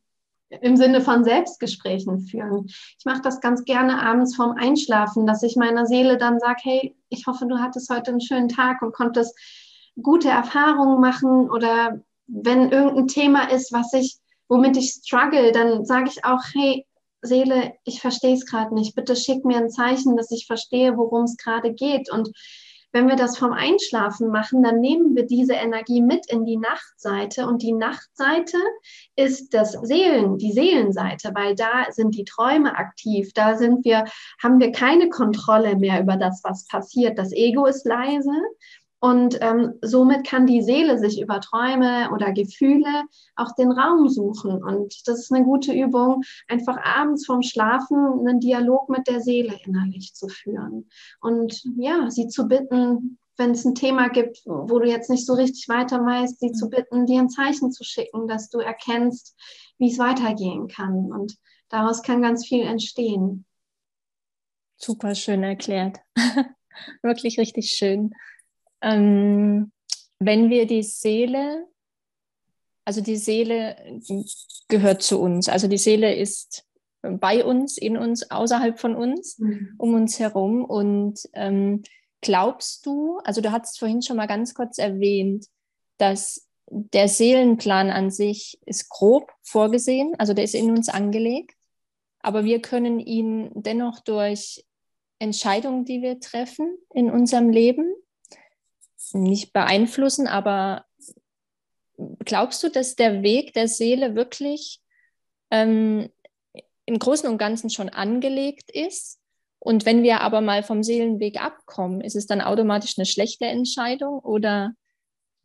[0.61, 2.67] im Sinne von Selbstgesprächen führen.
[2.67, 6.97] Ich mache das ganz gerne abends vorm Einschlafen, dass ich meiner Seele dann sage, hey,
[7.09, 9.37] ich hoffe, du hattest heute einen schönen Tag und konntest
[10.03, 16.09] gute Erfahrungen machen oder wenn irgendein Thema ist, was ich, womit ich struggle, dann sage
[16.09, 16.87] ich auch, hey,
[17.23, 18.95] Seele, ich verstehe es gerade nicht.
[18.95, 22.11] Bitte schick mir ein Zeichen, dass ich verstehe, worum es gerade geht.
[22.11, 22.31] Und
[22.93, 27.47] wenn wir das vom Einschlafen machen, dann nehmen wir diese Energie mit in die Nachtseite
[27.47, 28.59] und die Nachtseite
[29.17, 34.05] ist das Seelen, die Seelenseite, weil da sind die Träume aktiv, da sind wir,
[34.43, 37.19] haben wir keine Kontrolle mehr über das, was passiert.
[37.19, 38.33] Das Ego ist leise
[39.01, 44.63] und ähm, somit kann die Seele sich über Träume oder Gefühle auch den Raum suchen.
[44.63, 49.59] Und das ist eine gute Übung, einfach abends vorm Schlafen einen Dialog mit der Seele
[49.65, 50.91] innerlich zu führen.
[51.23, 55.33] Und ja, sie zu bitten, wenn es ein Thema gibt, wo du jetzt nicht so
[55.33, 59.35] richtig weiter weißt, sie zu bitten, dir ein Zeichen zu schicken, dass du erkennst,
[59.79, 61.11] wie es weitergehen kann.
[61.11, 61.39] Und
[61.71, 63.47] daraus kann ganz viel entstehen.
[64.77, 66.01] Super schön erklärt.
[67.03, 68.13] Wirklich richtig schön
[68.83, 69.73] ähm,
[70.19, 71.67] wenn wir die Seele,
[72.85, 73.77] also die Seele
[74.69, 76.65] gehört zu uns, also die Seele ist
[77.03, 79.75] bei uns, in uns, außerhalb von uns, mhm.
[79.79, 80.65] um uns herum.
[80.65, 81.83] Und ähm,
[82.21, 85.47] glaubst du, also du hattest vorhin schon mal ganz kurz erwähnt,
[85.99, 91.57] dass der Seelenplan an sich ist grob vorgesehen, also der ist in uns angelegt,
[92.21, 94.65] aber wir können ihn dennoch durch
[95.19, 97.93] Entscheidungen, die wir treffen in unserem Leben,
[99.15, 100.85] nicht beeinflussen, aber
[102.25, 104.81] glaubst du, dass der Weg der Seele wirklich
[105.51, 106.11] ähm,
[106.87, 109.19] im Großen und Ganzen schon angelegt ist?
[109.59, 114.19] Und wenn wir aber mal vom Seelenweg abkommen, ist es dann automatisch eine schlechte Entscheidung
[114.21, 114.73] oder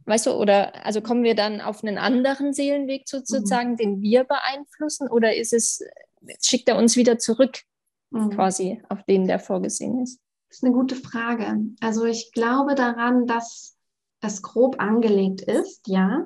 [0.05, 3.77] weißt du, oder also kommen wir dann auf einen anderen Seelenweg sozusagen, mhm.
[3.77, 5.83] den wir beeinflussen, oder ist es,
[6.41, 7.61] schickt er uns wieder zurück
[8.11, 8.29] mhm.
[8.31, 10.19] quasi auf den, der vorgesehen ist?
[10.49, 11.59] Das ist eine gute Frage.
[11.81, 13.75] Also ich glaube daran, dass
[14.21, 16.25] es grob angelegt ist, ja.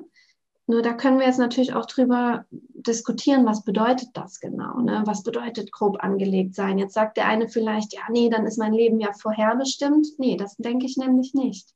[0.66, 4.78] Nur da können wir jetzt natürlich auch drüber diskutieren, was bedeutet das genau?
[4.80, 5.02] Ne?
[5.04, 6.78] Was bedeutet grob angelegt sein?
[6.78, 10.06] Jetzt sagt der eine vielleicht, ja, nee, dann ist mein Leben ja vorherbestimmt.
[10.18, 11.74] Nee, das denke ich nämlich nicht.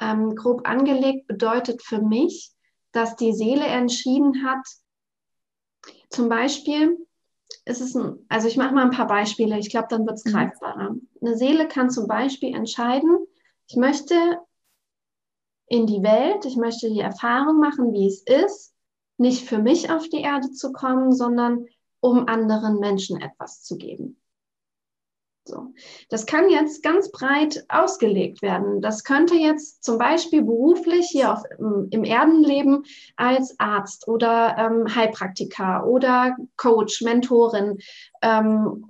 [0.00, 2.50] Ähm, grob angelegt bedeutet für mich,
[2.90, 4.66] dass die Seele entschieden hat,
[6.10, 7.05] zum Beispiel,
[7.64, 10.24] ist es ein, also ich mache mal ein paar Beispiele, ich glaube, dann wird es
[10.24, 10.30] mhm.
[10.30, 10.94] greifbarer.
[11.20, 13.26] Eine Seele kann zum Beispiel entscheiden,
[13.68, 14.14] ich möchte
[15.68, 18.74] in die Welt, ich möchte die Erfahrung machen, wie es ist,
[19.18, 21.66] nicht für mich auf die Erde zu kommen, sondern
[22.00, 24.20] um anderen Menschen etwas zu geben.
[25.46, 25.72] So.
[26.10, 28.80] Das kann jetzt ganz breit ausgelegt werden.
[28.80, 32.84] Das könnte jetzt zum Beispiel beruflich hier auf, im Erdenleben
[33.16, 37.78] als Arzt oder ähm, Heilpraktiker oder Coach, Mentorin
[38.22, 38.84] ähm,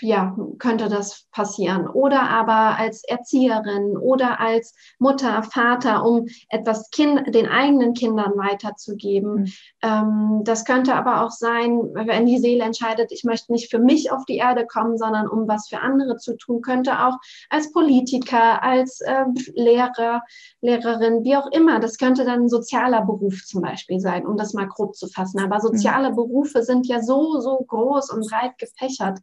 [0.00, 1.88] ja, könnte das passieren.
[1.88, 9.34] Oder aber als Erzieherin oder als Mutter, Vater, um etwas kind, den eigenen Kindern weiterzugeben.
[9.34, 9.52] Mhm.
[9.82, 14.12] Ähm, das könnte aber auch sein, wenn die Seele entscheidet, ich möchte nicht für mich
[14.12, 17.16] auf die Erde kommen, sondern um was für andere zu tun, könnte auch
[17.50, 20.22] als Politiker, als äh, Lehrer,
[20.60, 21.80] Lehrerin, wie auch immer.
[21.80, 25.40] Das könnte dann ein sozialer Beruf zum Beispiel sein, um das mal grob zu fassen.
[25.40, 26.16] Aber soziale mhm.
[26.16, 29.18] Berufe sind ja so, so groß und breit gefächert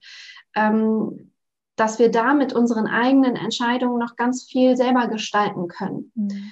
[0.56, 1.32] ähm,
[1.76, 6.12] dass wir da mit unseren eigenen Entscheidungen noch ganz viel selber gestalten können.
[6.16, 6.52] Mhm.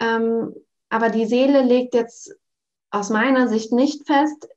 [0.00, 0.54] Ähm,
[0.88, 2.34] aber die Seele legt jetzt
[2.90, 4.48] aus meiner Sicht nicht fest,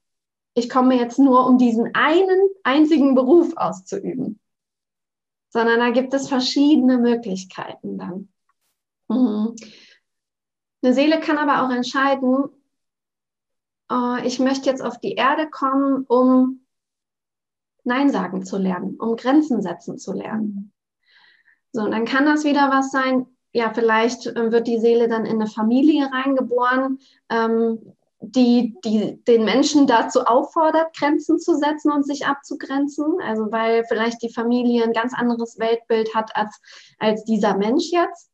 [0.54, 4.40] ich komme jetzt nur, um diesen einen einzigen Beruf auszuüben,
[5.50, 8.30] sondern da gibt es verschiedene Möglichkeiten dann.
[9.08, 9.56] Mhm.
[10.82, 12.50] Eine Seele kann aber auch entscheiden,
[13.90, 16.67] oh, ich möchte jetzt auf die Erde kommen, um
[17.88, 20.72] Nein sagen zu lernen, um Grenzen setzen zu lernen.
[21.72, 25.26] So, und dann kann das wieder was sein, ja, vielleicht äh, wird die Seele dann
[25.26, 27.80] in eine Familie reingeboren, ähm,
[28.20, 33.06] die, die den Menschen dazu auffordert, Grenzen zu setzen und sich abzugrenzen.
[33.24, 36.60] Also weil vielleicht die Familie ein ganz anderes Weltbild hat als,
[37.00, 38.32] als dieser Mensch jetzt.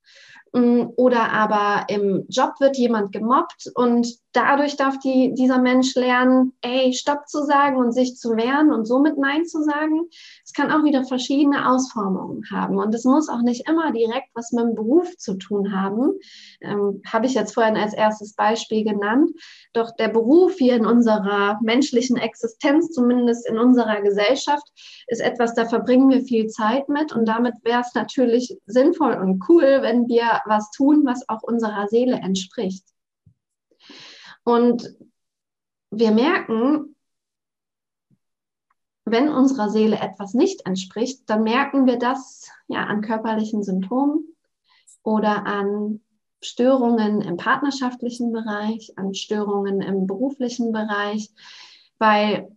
[0.53, 6.53] Mm, oder aber im Job wird jemand gemobbt und dadurch darf die, dieser Mensch lernen,
[6.61, 10.09] ey, Stopp zu sagen und sich zu wehren und somit Nein zu sagen.
[10.43, 14.51] Es kann auch wieder verschiedene Ausformungen haben und es muss auch nicht immer direkt was
[14.51, 16.13] mit dem Beruf zu tun haben.
[16.61, 19.31] Ähm, Habe ich jetzt vorhin als erstes Beispiel genannt.
[19.73, 24.67] Doch der Beruf hier in unserer menschlichen Existenz, zumindest in unserer Gesellschaft,
[25.07, 29.43] ist etwas, da verbringen wir viel Zeit mit und damit wäre es natürlich sinnvoll und
[29.47, 32.92] cool, wenn wir was tun, was auch unserer Seele entspricht.
[34.43, 34.95] Und
[35.91, 36.95] wir merken,
[39.05, 44.35] wenn unserer Seele etwas nicht entspricht, dann merken wir das ja an körperlichen Symptomen
[45.03, 46.01] oder an
[46.41, 51.29] Störungen im partnerschaftlichen Bereich, an Störungen im beruflichen Bereich,
[51.99, 52.49] weil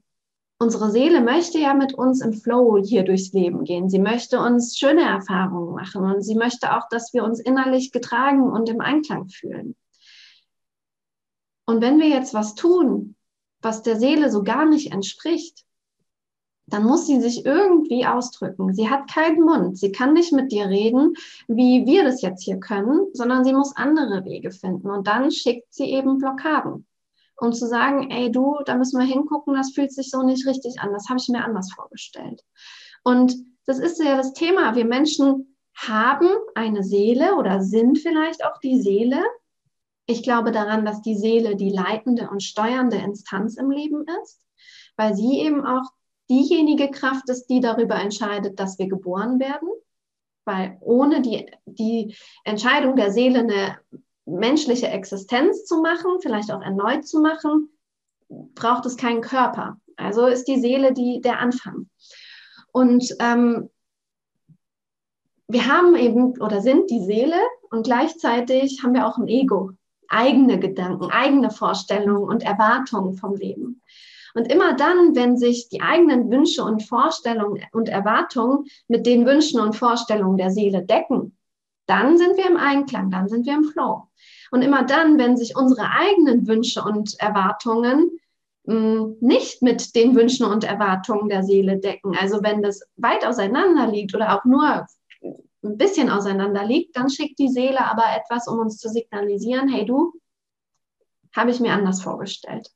[0.58, 3.88] unsere Seele möchte ja mit uns im Flow hier durchs Leben gehen.
[3.90, 8.50] Sie möchte uns schöne Erfahrungen machen und sie möchte auch, dass wir uns innerlich getragen
[8.50, 9.76] und im Einklang fühlen.
[11.66, 13.16] Und wenn wir jetzt was tun,
[13.60, 15.64] was der Seele so gar nicht entspricht,
[16.68, 18.74] dann muss sie sich irgendwie ausdrücken.
[18.74, 19.78] Sie hat keinen Mund.
[19.78, 21.14] Sie kann nicht mit dir reden,
[21.46, 24.90] wie wir das jetzt hier können, sondern sie muss andere Wege finden.
[24.90, 26.86] Und dann schickt sie eben Blockaden
[27.38, 30.80] um zu sagen, ey du, da müssen wir hingucken, das fühlt sich so nicht richtig
[30.80, 32.42] an, das habe ich mir anders vorgestellt.
[33.04, 38.58] Und das ist ja das Thema, wir Menschen haben eine Seele oder sind vielleicht auch
[38.60, 39.22] die Seele.
[40.06, 44.40] Ich glaube daran, dass die Seele die leitende und steuernde Instanz im Leben ist,
[44.96, 45.90] weil sie eben auch
[46.30, 49.68] diejenige Kraft ist, die darüber entscheidet, dass wir geboren werden.
[50.44, 52.14] Weil ohne die, die
[52.44, 53.78] Entscheidung der Seele eine
[54.26, 57.68] menschliche Existenz zu machen, vielleicht auch erneut zu machen,
[58.28, 59.80] braucht es keinen Körper.
[59.96, 61.88] Also ist die Seele die, der Anfang.
[62.70, 63.70] Und ähm,
[65.48, 67.40] wir haben eben oder sind die Seele
[67.70, 69.72] und gleichzeitig haben wir auch ein Ego,
[70.08, 73.82] eigene Gedanken, eigene Vorstellungen und Erwartungen vom Leben.
[74.34, 79.60] Und immer dann, wenn sich die eigenen Wünsche und Vorstellungen und Erwartungen mit den Wünschen
[79.60, 81.36] und Vorstellungen der Seele decken,
[81.86, 84.08] dann sind wir im Einklang, dann sind wir im Flow.
[84.50, 88.18] Und immer dann, wenn sich unsere eigenen Wünsche und Erwartungen
[88.64, 93.24] mh, hm, nicht mit den Wünschen und Erwartungen der Seele decken, also wenn das weit
[93.24, 94.86] auseinander liegt oder auch nur
[95.66, 99.84] ein bisschen auseinander liegt, dann schickt die Seele aber etwas, um uns zu signalisieren, hey
[99.84, 100.12] du,
[101.34, 102.70] habe ich mir anders vorgestellt.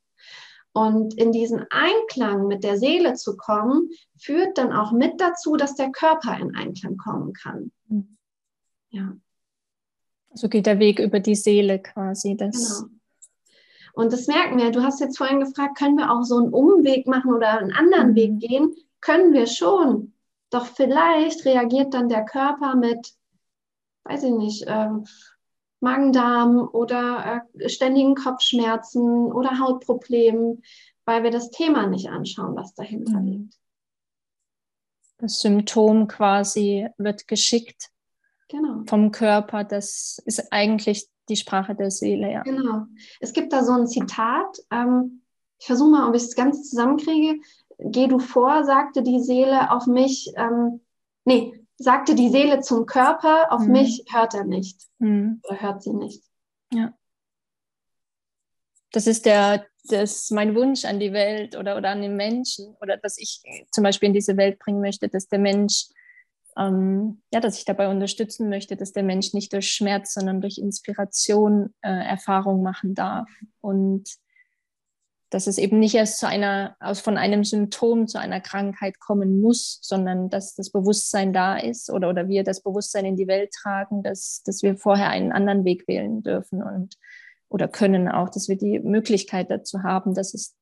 [0.73, 5.75] Und in diesen Einklang mit der Seele zu kommen, führt dann auch mit dazu, dass
[5.75, 7.73] der Körper in Einklang kommen kann.
[7.89, 8.17] Mhm.
[8.91, 9.17] Ja.
[10.33, 12.37] So geht der Weg über die Seele quasi.
[12.37, 12.91] Das genau.
[13.95, 14.71] Und das merken wir.
[14.71, 18.11] Du hast jetzt vorhin gefragt, können wir auch so einen Umweg machen oder einen anderen
[18.11, 18.15] mhm.
[18.15, 18.75] Weg gehen?
[19.01, 20.13] Können wir schon.
[20.51, 23.15] Doch vielleicht reagiert dann der Körper mit,
[24.05, 24.91] weiß ich nicht, äh,
[25.81, 30.63] Magen-Darm oder äh, ständigen Kopfschmerzen oder Hautproblemen,
[31.05, 33.27] weil wir das Thema nicht anschauen, was dahinter mhm.
[33.27, 33.55] liegt.
[35.19, 37.91] Das Symptom quasi wird geschickt
[38.51, 38.83] Genau.
[38.87, 42.43] Vom Körper, das ist eigentlich die Sprache der Seele, ja.
[42.43, 42.87] Genau.
[43.21, 45.23] Es gibt da so ein Zitat, ähm,
[45.59, 47.41] ich versuche mal, ob ich es ganz zusammenkriege.
[47.83, 50.81] Geh du vor, sagte die Seele auf mich, ähm,
[51.25, 53.73] nee, sagte die Seele zum Körper, auf mhm.
[53.73, 54.81] mich hört er nicht.
[54.99, 55.41] Mhm.
[55.45, 56.23] Oder hört sie nicht.
[56.73, 56.93] Ja.
[58.93, 62.97] Das ist der, das mein Wunsch an die Welt oder, oder an den Menschen oder
[62.97, 63.41] dass ich
[63.71, 65.87] zum Beispiel in diese Welt bringen möchte, dass der Mensch
[66.57, 70.59] ähm, ja, dass ich dabei unterstützen möchte, dass der Mensch nicht durch Schmerz, sondern durch
[70.59, 73.29] Inspiration äh, Erfahrung machen darf.
[73.61, 74.09] Und
[75.31, 79.41] dass es eben nicht erst zu einer, aus von einem Symptom zu einer Krankheit kommen
[79.41, 83.53] muss, sondern dass das Bewusstsein da ist oder, oder wir das Bewusstsein in die Welt
[83.53, 86.97] tragen, dass, dass wir vorher einen anderen Weg wählen dürfen und
[87.49, 90.55] oder können auch, dass wir die Möglichkeit dazu haben, dass es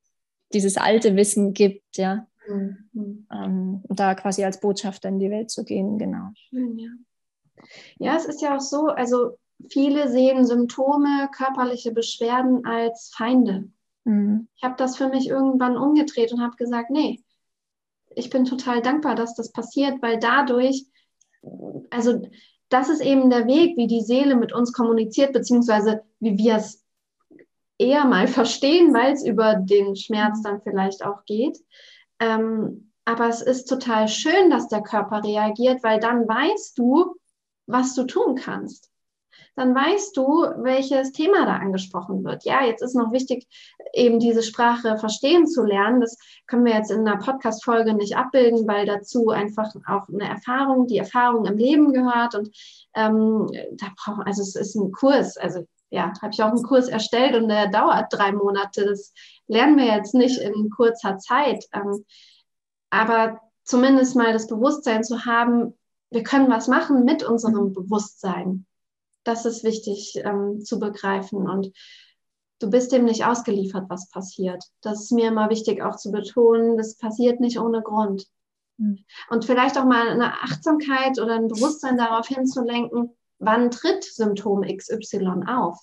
[0.55, 3.27] dieses alte Wissen gibt, ja, Mhm.
[3.33, 6.31] Ähm, da quasi als Botschafter in die Welt zu gehen, genau.
[6.35, 6.91] Schön, ja.
[7.99, 13.71] Ja, es ist ja auch so, also viele sehen Symptome, körperliche Beschwerden als Feinde.
[14.09, 14.49] Mhm.
[14.57, 17.23] Ich habe das für mich irgendwann umgedreht und habe gesagt, nee,
[18.17, 20.87] ich bin total dankbar, dass das passiert, weil dadurch,
[21.91, 22.23] also
[22.71, 26.83] das ist eben der Weg, wie die Seele mit uns kommuniziert, beziehungsweise wie wir es
[27.77, 31.59] eher mal verstehen, weil es über den Schmerz dann vielleicht auch geht.
[32.19, 37.15] Ähm, aber es ist total schön, dass der Körper reagiert, weil dann weißt du,
[37.67, 38.91] was du tun kannst.
[39.59, 42.45] Dann weißt du, welches Thema da angesprochen wird.
[42.45, 43.49] Ja, jetzt ist noch wichtig,
[43.93, 46.01] eben diese Sprache verstehen zu lernen.
[46.01, 46.17] Das
[46.47, 50.99] können wir jetzt in einer Podcast-Folge nicht abbilden, weil dazu einfach auch eine Erfahrung, die
[50.99, 52.37] Erfahrung im Leben gehört.
[52.37, 52.51] Und
[52.95, 56.87] ähm, da brauchen, also es ist ein Kurs, also ja, habe ich auch einen Kurs
[56.87, 58.87] erstellt und der dauert drei Monate.
[58.87, 59.13] Das
[59.49, 61.65] lernen wir jetzt nicht in kurzer Zeit.
[61.73, 62.05] Ähm,
[62.91, 65.75] aber zumindest mal das Bewusstsein zu haben,
[66.11, 68.67] wir können was machen mit unserem Bewusstsein.
[69.25, 71.49] Das ist wichtig ähm, zu begreifen.
[71.49, 71.73] Und
[72.61, 74.63] du bist dem nicht ausgeliefert, was passiert.
[74.81, 78.27] Das ist mir immer wichtig auch zu betonen, das passiert nicht ohne Grund.
[78.79, 79.05] Mhm.
[79.31, 85.45] Und vielleicht auch mal eine Achtsamkeit oder ein Bewusstsein darauf hinzulenken, wann tritt Symptom XY
[85.47, 85.79] auf?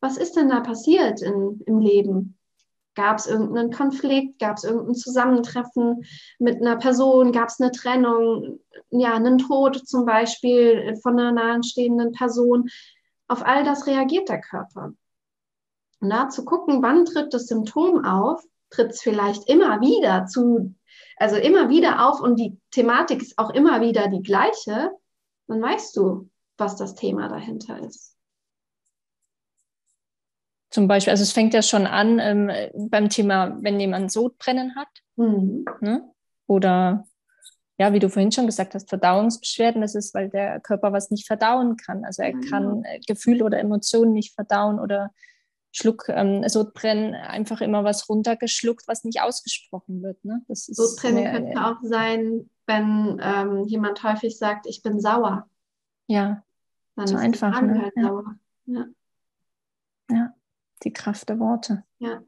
[0.00, 2.37] Was ist denn da passiert in, im Leben?
[2.98, 4.40] Gab es irgendeinen Konflikt?
[4.40, 6.04] Gab es irgendein Zusammentreffen
[6.38, 7.30] mit einer Person?
[7.30, 8.58] Gab es eine Trennung?
[8.90, 12.68] Ja, einen Tod zum Beispiel von einer nahestehenden Person?
[13.28, 14.92] Auf all das reagiert der Körper.
[16.00, 20.74] Und da zu gucken, wann tritt das Symptom auf tritt es vielleicht immer wieder zu,
[21.16, 24.92] also immer wieder auf und die Thematik ist auch immer wieder die gleiche,
[25.46, 28.17] dann weißt du, was das Thema dahinter ist.
[30.70, 32.50] Zum Beispiel, also es fängt ja schon an ähm,
[32.90, 34.88] beim Thema, wenn jemand Sodbrennen hat.
[35.16, 35.64] Mhm.
[35.80, 36.10] Ne?
[36.46, 37.06] Oder
[37.78, 41.26] ja, wie du vorhin schon gesagt hast, Verdauungsbeschwerden, das ist, weil der Körper was nicht
[41.26, 42.04] verdauen kann.
[42.04, 42.40] Also er mhm.
[42.42, 45.10] kann äh, Gefühle oder Emotionen nicht verdauen oder
[45.70, 50.24] Schluck, ähm, Sodbrennen einfach immer was runtergeschluckt, was nicht ausgesprochen wird.
[50.24, 50.42] Ne?
[50.48, 55.48] Das Sodbrennen mehr, könnte auch sein, wenn ähm, jemand häufig sagt, ich bin sauer.
[56.08, 56.42] Ja,
[56.96, 57.60] dann so ist einfach.
[57.62, 57.82] Ne?
[57.82, 58.02] Halt ja.
[58.02, 58.34] sauer.
[58.66, 58.86] Ja.
[60.84, 61.84] Die Kraft der Worte.
[61.98, 62.20] Ja,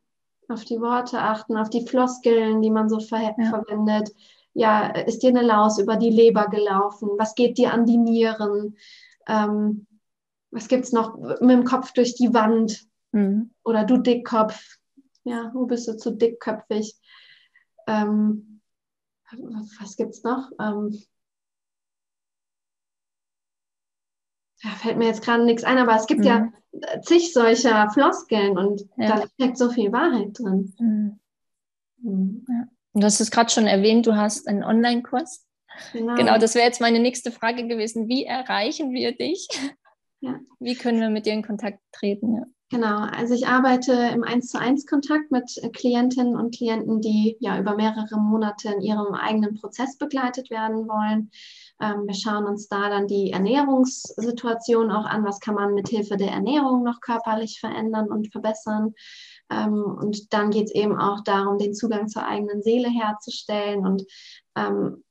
[0.49, 3.51] auf die Worte achten, auf die Floskeln, die man so ver ja.
[3.51, 4.11] verwendet.
[4.53, 7.09] Ja, ist dir eine Laus über die Leber gelaufen?
[7.19, 8.77] Was geht dir an die Nieren?
[9.29, 9.87] Ähm,
[10.51, 12.85] was gibt es noch mit dem Kopf durch die Wand?
[13.13, 13.51] Mhm.
[13.65, 14.79] Oder du Dickkopf.
[15.25, 16.95] Ja, wo bist du zu dickköpfig?
[17.87, 18.61] Ähm,
[19.79, 20.51] was es noch?
[20.59, 20.99] Ähm,
[24.63, 26.27] da fällt mir jetzt gerade nichts ein, aber es gibt mhm.
[26.27, 26.53] ja
[27.03, 29.17] zig solcher Floskeln und ja.
[29.17, 30.75] da steckt so viel Wahrheit drin.
[30.79, 31.21] Mhm.
[32.03, 32.47] Mhm.
[32.49, 32.65] Ja.
[32.95, 35.47] Du hast es gerade schon erwähnt, du hast einen Online-Kurs.
[35.93, 36.15] Genau.
[36.15, 38.09] genau, das wäre jetzt meine nächste Frage gewesen.
[38.09, 39.49] Wie erreichen wir dich?
[40.21, 40.39] Ja.
[40.59, 42.45] Wie können wir mit dir in Kontakt treten?
[42.71, 47.59] Genau, also ich arbeite im 1 zu 1 Kontakt mit Klientinnen und Klienten, die ja
[47.59, 51.31] über mehrere Monate in ihrem eigenen Prozess begleitet werden wollen.
[51.81, 56.17] Ähm, wir schauen uns da dann die Ernährungssituation auch an, was kann man mit Hilfe
[56.17, 58.95] der Ernährung noch körperlich verändern und verbessern.
[59.51, 63.87] Ähm, und dann geht es eben auch darum, den Zugang zur eigenen Seele herzustellen.
[63.87, 64.05] Und
[64.57, 65.03] ähm,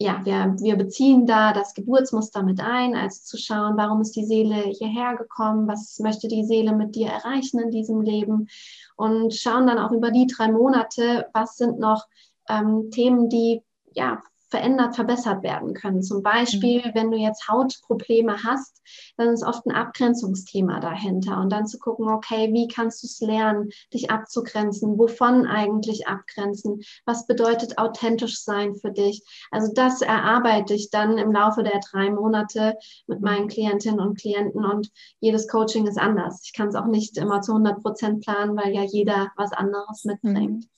[0.00, 4.24] ja, wir, wir beziehen da das Geburtsmuster mit ein, als zu schauen, warum ist die
[4.24, 8.48] Seele hierher gekommen, was möchte die Seele mit dir erreichen in diesem Leben?
[8.96, 12.06] Und schauen dann auch über die drei Monate, was sind noch
[12.48, 16.02] ähm, Themen, die ja verändert, verbessert werden können.
[16.02, 16.90] Zum Beispiel, mhm.
[16.94, 18.82] wenn du jetzt Hautprobleme hast,
[19.16, 21.40] dann ist oft ein Abgrenzungsthema dahinter.
[21.40, 24.98] Und dann zu gucken, okay, wie kannst du es lernen, dich abzugrenzen?
[24.98, 26.80] Wovon eigentlich abgrenzen?
[27.04, 29.22] Was bedeutet authentisch sein für dich?
[29.50, 32.74] Also das erarbeite ich dann im Laufe der drei Monate
[33.06, 34.64] mit meinen Klientinnen und Klienten.
[34.64, 36.42] Und jedes Coaching ist anders.
[36.44, 40.04] Ich kann es auch nicht immer zu 100 Prozent planen, weil ja jeder was anderes
[40.04, 40.64] mitbringt.
[40.64, 40.77] Mhm.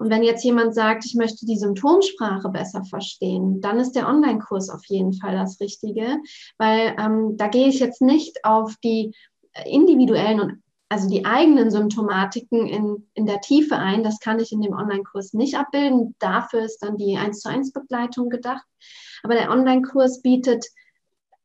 [0.00, 4.70] Und wenn jetzt jemand sagt, ich möchte die Symptomsprache besser verstehen, dann ist der Online-Kurs
[4.70, 6.16] auf jeden Fall das Richtige,
[6.56, 9.12] weil ähm, da gehe ich jetzt nicht auf die
[9.66, 14.02] individuellen und also die eigenen Symptomatiken in, in der Tiefe ein.
[14.02, 16.16] Das kann ich in dem Online-Kurs nicht abbilden.
[16.18, 18.64] Dafür ist dann die 1 zu 1 Begleitung gedacht.
[19.22, 20.64] Aber der Online-Kurs bietet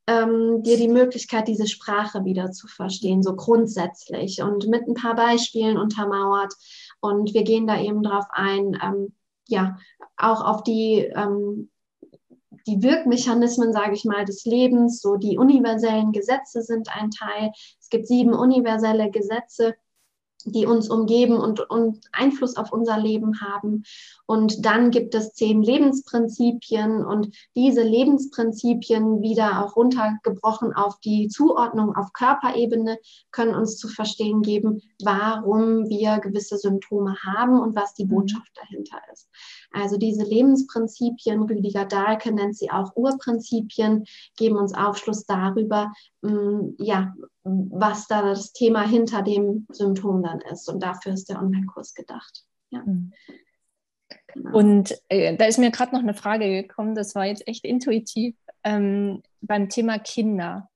[0.08, 5.16] ähm, dir die Möglichkeit, diese Sprache wieder zu verstehen, so grundsätzlich und mit ein paar
[5.16, 6.54] Beispielen untermauert.
[7.00, 9.14] Und wir gehen da eben drauf ein, ähm,
[9.48, 9.78] ja,
[10.18, 11.70] auch auf die, ähm,
[12.68, 15.02] die Wirkmechanismen, sage ich mal, des Lebens.
[15.02, 17.52] So die universellen Gesetze sind ein Teil.
[17.80, 19.76] Es gibt sieben universelle Gesetze,
[20.46, 23.84] die uns umgeben und, und Einfluss auf unser Leben haben.
[24.28, 31.96] Und dann gibt es zehn Lebensprinzipien und diese Lebensprinzipien wieder auch runtergebrochen auf die Zuordnung
[31.96, 33.00] auf Körperebene
[33.32, 38.10] können uns zu verstehen geben, warum wir gewisse Symptome haben und was die mhm.
[38.10, 39.30] Botschaft dahinter ist.
[39.72, 44.06] Also diese Lebensprinzipien, Rüdiger Dahlke nennt sie auch Urprinzipien,
[44.38, 45.92] geben uns Aufschluss darüber,
[46.78, 50.70] ja, was da das Thema hinter dem Symptom dann ist.
[50.70, 52.44] Und dafür ist der Online-Kurs gedacht.
[52.70, 52.82] Ja.
[52.86, 53.14] Mhm.
[54.34, 54.58] Genau.
[54.58, 58.36] Und äh, da ist mir gerade noch eine Frage gekommen, das war jetzt echt intuitiv,
[58.64, 60.70] ähm, beim Thema Kinder.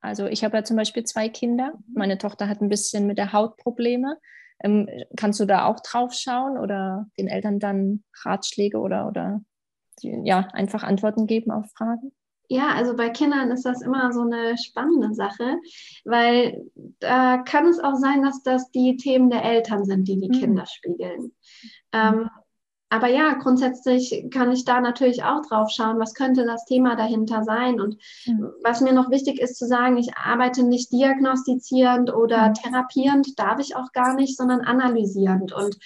[0.00, 1.72] Also ich habe ja zum Beispiel zwei Kinder.
[1.74, 1.94] Mhm.
[1.94, 4.18] Meine Tochter hat ein bisschen mit der Haut Probleme.
[4.62, 9.42] Ähm, kannst du da auch drauf schauen oder den Eltern dann Ratschläge oder, oder
[10.00, 12.12] ja, einfach Antworten geben auf Fragen?
[12.48, 15.58] Ja, also bei Kindern ist das immer so eine spannende Sache,
[16.04, 20.28] weil da kann es auch sein, dass das die Themen der Eltern sind, die die
[20.28, 20.40] mhm.
[20.40, 21.32] Kinder spiegeln.
[21.92, 22.30] Ähm,
[22.88, 27.42] aber ja, grundsätzlich kann ich da natürlich auch drauf schauen, was könnte das Thema dahinter
[27.42, 27.80] sein.
[27.80, 28.52] Und mhm.
[28.62, 32.54] was mir noch wichtig ist zu sagen, ich arbeite nicht diagnostizierend oder mhm.
[32.54, 35.52] therapierend, darf ich auch gar nicht, sondern analysierend.
[35.52, 35.76] Und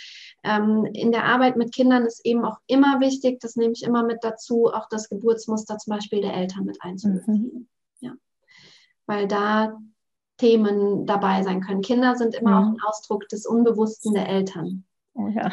[0.43, 4.03] ähm, in der Arbeit mit Kindern ist eben auch immer wichtig, das nehme ich immer
[4.03, 7.51] mit dazu, auch das Geburtsmuster zum Beispiel der Eltern mit einzubeziehen.
[7.53, 7.68] Mhm.
[8.01, 8.12] Ja.
[9.07, 9.78] Weil da
[10.38, 11.82] Themen dabei sein können.
[11.82, 12.57] Kinder sind immer mhm.
[12.57, 14.84] auch ein Ausdruck des Unbewussten der Eltern.
[15.14, 15.51] Oh ja.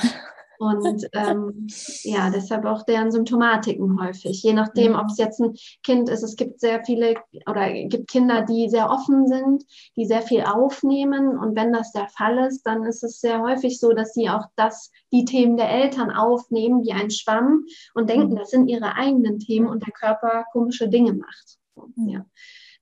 [0.59, 1.67] Und ähm,
[2.03, 4.41] ja, deshalb auch deren Symptomatiken häufig.
[4.43, 6.23] Je nachdem, ob es jetzt ein Kind ist.
[6.23, 7.15] Es gibt sehr viele
[7.49, 9.63] oder gibt Kinder, die sehr offen sind,
[9.95, 11.37] die sehr viel aufnehmen.
[11.37, 14.45] Und wenn das der Fall ist, dann ist es sehr häufig so, dass sie auch
[14.55, 19.39] das, die Themen der Eltern aufnehmen wie ein Schwamm und denken, das sind ihre eigenen
[19.39, 21.57] Themen und der Körper komische Dinge macht.
[21.95, 22.25] Ja.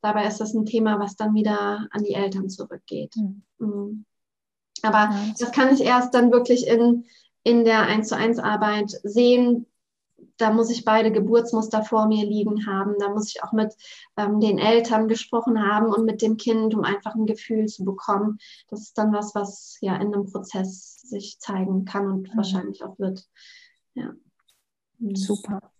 [0.01, 3.15] Dabei ist das ein Thema, was dann wieder an die Eltern zurückgeht.
[3.57, 4.05] Mhm.
[4.83, 5.09] Aber
[5.39, 7.05] das kann ich erst dann wirklich in
[7.45, 9.67] in der 1 zu 1 Arbeit sehen,
[10.37, 12.95] da muss ich beide Geburtsmuster vor mir liegen haben.
[12.99, 13.73] Da muss ich auch mit
[14.17, 18.39] ähm, den Eltern gesprochen haben und mit dem Kind, um einfach ein Gefühl zu bekommen.
[18.69, 22.37] Das ist dann was, was ja in einem Prozess sich zeigen kann und mhm.
[22.37, 23.25] wahrscheinlich auch wird.
[23.93, 24.13] Ja.
[24.99, 25.71] Super.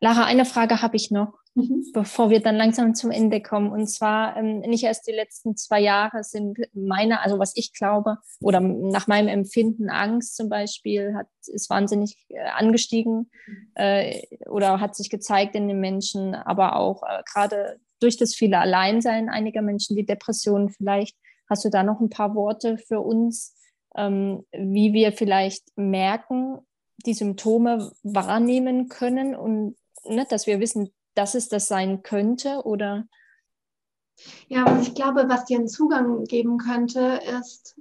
[0.00, 1.32] Lara, eine Frage habe ich noch.
[1.56, 1.92] Mhm.
[1.92, 3.70] bevor wir dann langsam zum Ende kommen.
[3.70, 8.18] Und zwar ähm, nicht erst die letzten zwei Jahre sind meine, also was ich glaube,
[8.40, 13.30] oder nach meinem Empfinden, Angst zum Beispiel, hat, ist wahnsinnig äh, angestiegen
[13.76, 18.58] äh, oder hat sich gezeigt in den Menschen, aber auch äh, gerade durch das viele
[18.58, 21.16] Alleinsein einiger Menschen, die Depressionen vielleicht.
[21.48, 23.56] Hast du da noch ein paar Worte für uns,
[23.96, 26.58] ähm, wie wir vielleicht merken,
[26.98, 33.06] die Symptome wahrnehmen können und ne, dass wir wissen, dass es das sein könnte oder?
[34.48, 37.78] Ja, was ich glaube, was dir einen Zugang geben könnte, ist,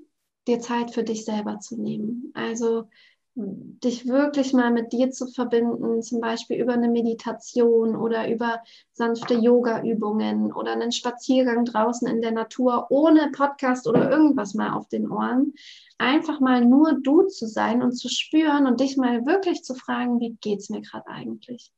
[0.48, 2.32] dir Zeit für dich selber zu nehmen.
[2.34, 2.90] Also
[3.36, 8.62] dich wirklich mal mit dir zu verbinden, zum Beispiel über eine Meditation oder über
[8.92, 14.88] sanfte Yoga-Übungen oder einen Spaziergang draußen in der Natur ohne Podcast oder irgendwas mal auf
[14.88, 15.54] den Ohren.
[15.98, 20.20] Einfach mal nur du zu sein und zu spüren und dich mal wirklich zu fragen,
[20.20, 21.72] wie geht es mir gerade eigentlich?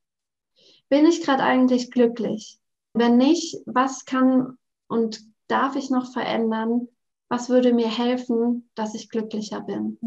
[0.88, 2.58] bin ich gerade eigentlich glücklich?
[2.92, 6.88] Wenn nicht, was kann und darf ich noch verändern?
[7.28, 9.98] Was würde mir helfen, dass ich glücklicher bin?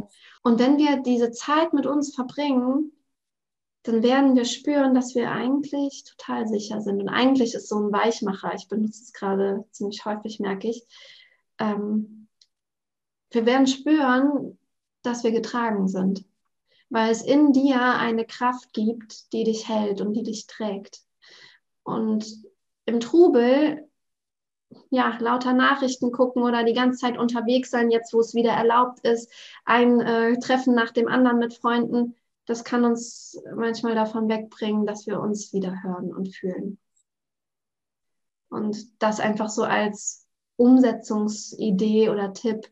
[0.41, 2.93] Und wenn wir diese Zeit mit uns verbringen,
[3.84, 7.01] dann werden wir spüren, dass wir eigentlich total sicher sind.
[7.01, 10.86] Und eigentlich ist so ein Weichmacher, ich benutze es gerade ziemlich häufig, merke ich,
[11.59, 12.28] ähm,
[13.32, 14.57] wir werden spüren,
[15.03, 16.26] dass wir getragen sind
[16.89, 21.01] weil es in dir eine Kraft gibt, die dich hält und die dich trägt.
[21.84, 22.43] Und
[22.86, 23.88] im Trubel,
[24.89, 28.99] ja, lauter Nachrichten gucken oder die ganze Zeit unterwegs sein, jetzt wo es wieder erlaubt
[29.01, 29.32] ist,
[29.65, 32.15] ein äh, Treffen nach dem anderen mit Freunden,
[32.45, 36.80] das kann uns manchmal davon wegbringen, dass wir uns wieder hören und fühlen.
[38.49, 42.67] Und das einfach so als Umsetzungsidee oder Tipp,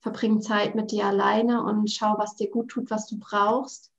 [0.00, 3.92] verbring Zeit mit dir alleine und schau, was dir gut tut, was du brauchst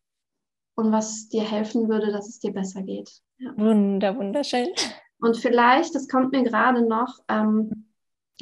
[0.75, 3.21] und was dir helfen würde, dass es dir besser geht.
[3.37, 3.53] Ja.
[3.57, 4.69] Wunder, wunderschön.
[5.19, 7.85] Und vielleicht, das kommt mir gerade noch, ähm,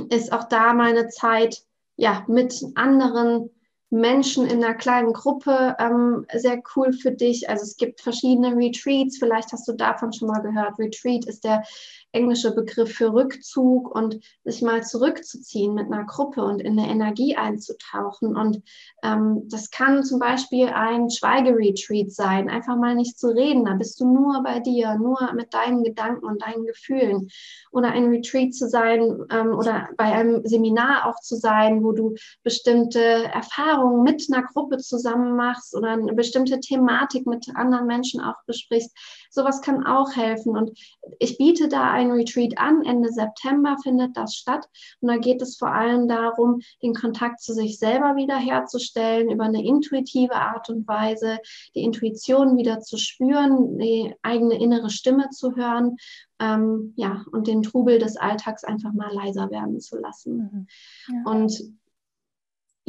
[0.09, 1.63] ist auch da meine Zeit
[1.95, 3.49] ja mit anderen
[3.89, 7.49] Menschen in einer kleinen Gruppe ähm, sehr cool für dich.
[7.49, 10.77] Also es gibt verschiedene Retreats, vielleicht hast du davon schon mal gehört.
[10.77, 11.63] Retreat ist der
[12.11, 17.35] englische Begriff für Rückzug und sich mal zurückzuziehen mit einer Gruppe und in eine Energie
[17.35, 18.35] einzutauchen.
[18.35, 18.61] Und
[19.03, 23.65] ähm, das kann zum Beispiel ein Schweigeretreat sein, einfach mal nicht zu reden.
[23.65, 27.29] Da bist du nur bei dir, nur mit deinen Gedanken und deinen Gefühlen.
[27.71, 32.15] Oder ein Retreat zu sein ähm, oder bei einem Seminar auch zu sein, wo du
[32.43, 38.43] bestimmte Erfahrungen mit einer Gruppe zusammen machst oder eine bestimmte Thematik mit anderen Menschen auch
[38.45, 38.95] besprichst.
[39.29, 40.57] Sowas kann auch helfen.
[40.57, 40.77] Und
[41.19, 42.83] ich biete da ein Retreat an.
[42.83, 44.67] Ende September findet das statt.
[45.01, 49.63] Und da geht es vor allem darum, den Kontakt zu sich selber wiederherzustellen, über eine
[49.63, 51.39] intuitive Art und Weise,
[51.75, 55.97] die Intuition wieder zu spüren, die eigene innere Stimme zu hören.
[56.39, 60.37] Ähm, ja, und den Trubel des Alltags einfach mal leiser werden zu lassen.
[60.37, 60.67] Mhm.
[61.15, 61.31] Ja.
[61.31, 61.77] Und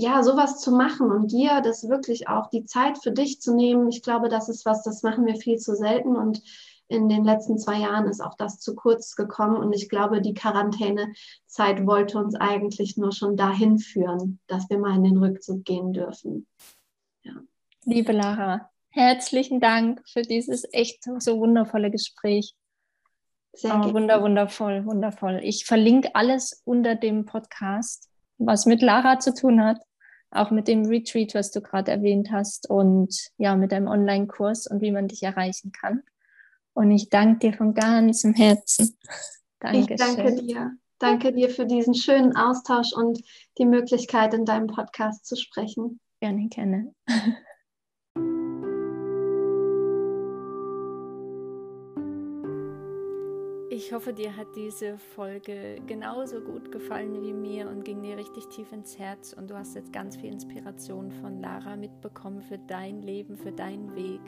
[0.01, 3.89] ja, sowas zu machen und dir das wirklich auch die Zeit für dich zu nehmen,
[3.89, 6.41] ich glaube, das ist was, das machen wir viel zu selten und
[6.87, 10.35] in den letzten zwei Jahren ist auch das zu kurz gekommen und ich glaube, die
[10.35, 15.93] Quarantänezeit wollte uns eigentlich nur schon dahin führen, dass wir mal in den Rückzug gehen
[15.93, 16.47] dürfen.
[17.25, 17.33] Ja.
[17.85, 22.55] Liebe Lara, herzlichen Dank für dieses echt so wundervolle Gespräch.
[23.53, 25.41] Sehr oh, wunder, wundervoll, wundervoll.
[25.43, 29.79] Ich verlinke alles unter dem Podcast, was mit Lara zu tun hat
[30.31, 34.81] auch mit dem Retreat, was du gerade erwähnt hast und ja, mit deinem Online-Kurs und
[34.81, 36.03] wie man dich erreichen kann.
[36.75, 38.97] Und ich danke dir von ganzem Herzen.
[39.61, 39.93] Dankeschön.
[39.93, 40.73] Ich danke dir.
[40.99, 43.23] Danke dir für diesen schönen Austausch und
[43.59, 46.01] die Möglichkeit, in deinem Podcast zu sprechen.
[46.21, 46.93] Gerne, gerne.
[53.89, 58.47] Ich hoffe, dir hat diese Folge genauso gut gefallen wie mir und ging dir richtig
[58.49, 63.01] tief ins Herz und du hast jetzt ganz viel Inspiration von Lara mitbekommen für dein
[63.01, 64.21] Leben, für deinen Weg,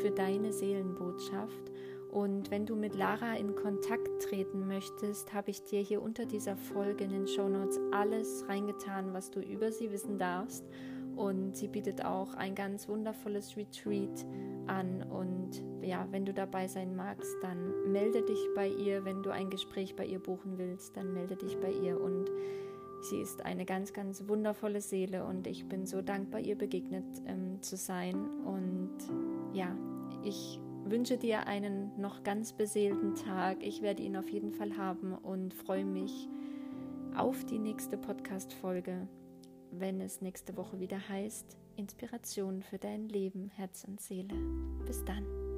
[0.00, 1.72] für deine Seelenbotschaft.
[2.12, 6.56] Und wenn du mit Lara in Kontakt treten möchtest, habe ich dir hier unter dieser
[6.56, 10.64] Folge in den Show Notes alles reingetan, was du über sie wissen darfst.
[11.16, 14.26] Und sie bietet auch ein ganz wundervolles Retreat
[14.66, 15.02] an.
[15.02, 19.04] Und ja, wenn du dabei sein magst, dann melde dich bei ihr.
[19.04, 22.00] Wenn du ein Gespräch bei ihr buchen willst, dann melde dich bei ihr.
[22.00, 22.30] Und
[23.02, 27.60] sie ist eine ganz, ganz wundervolle Seele und ich bin so dankbar, ihr begegnet ähm,
[27.62, 28.14] zu sein.
[28.44, 28.96] Und
[29.52, 29.74] ja,
[30.22, 33.58] ich wünsche dir einen noch ganz beseelten Tag.
[33.62, 36.28] Ich werde ihn auf jeden Fall haben und freue mich
[37.16, 39.08] auf die nächste Podcast-Folge
[39.72, 44.34] wenn es nächste Woche wieder heißt, Inspiration für dein Leben, Herz und Seele.
[44.86, 45.49] Bis dann.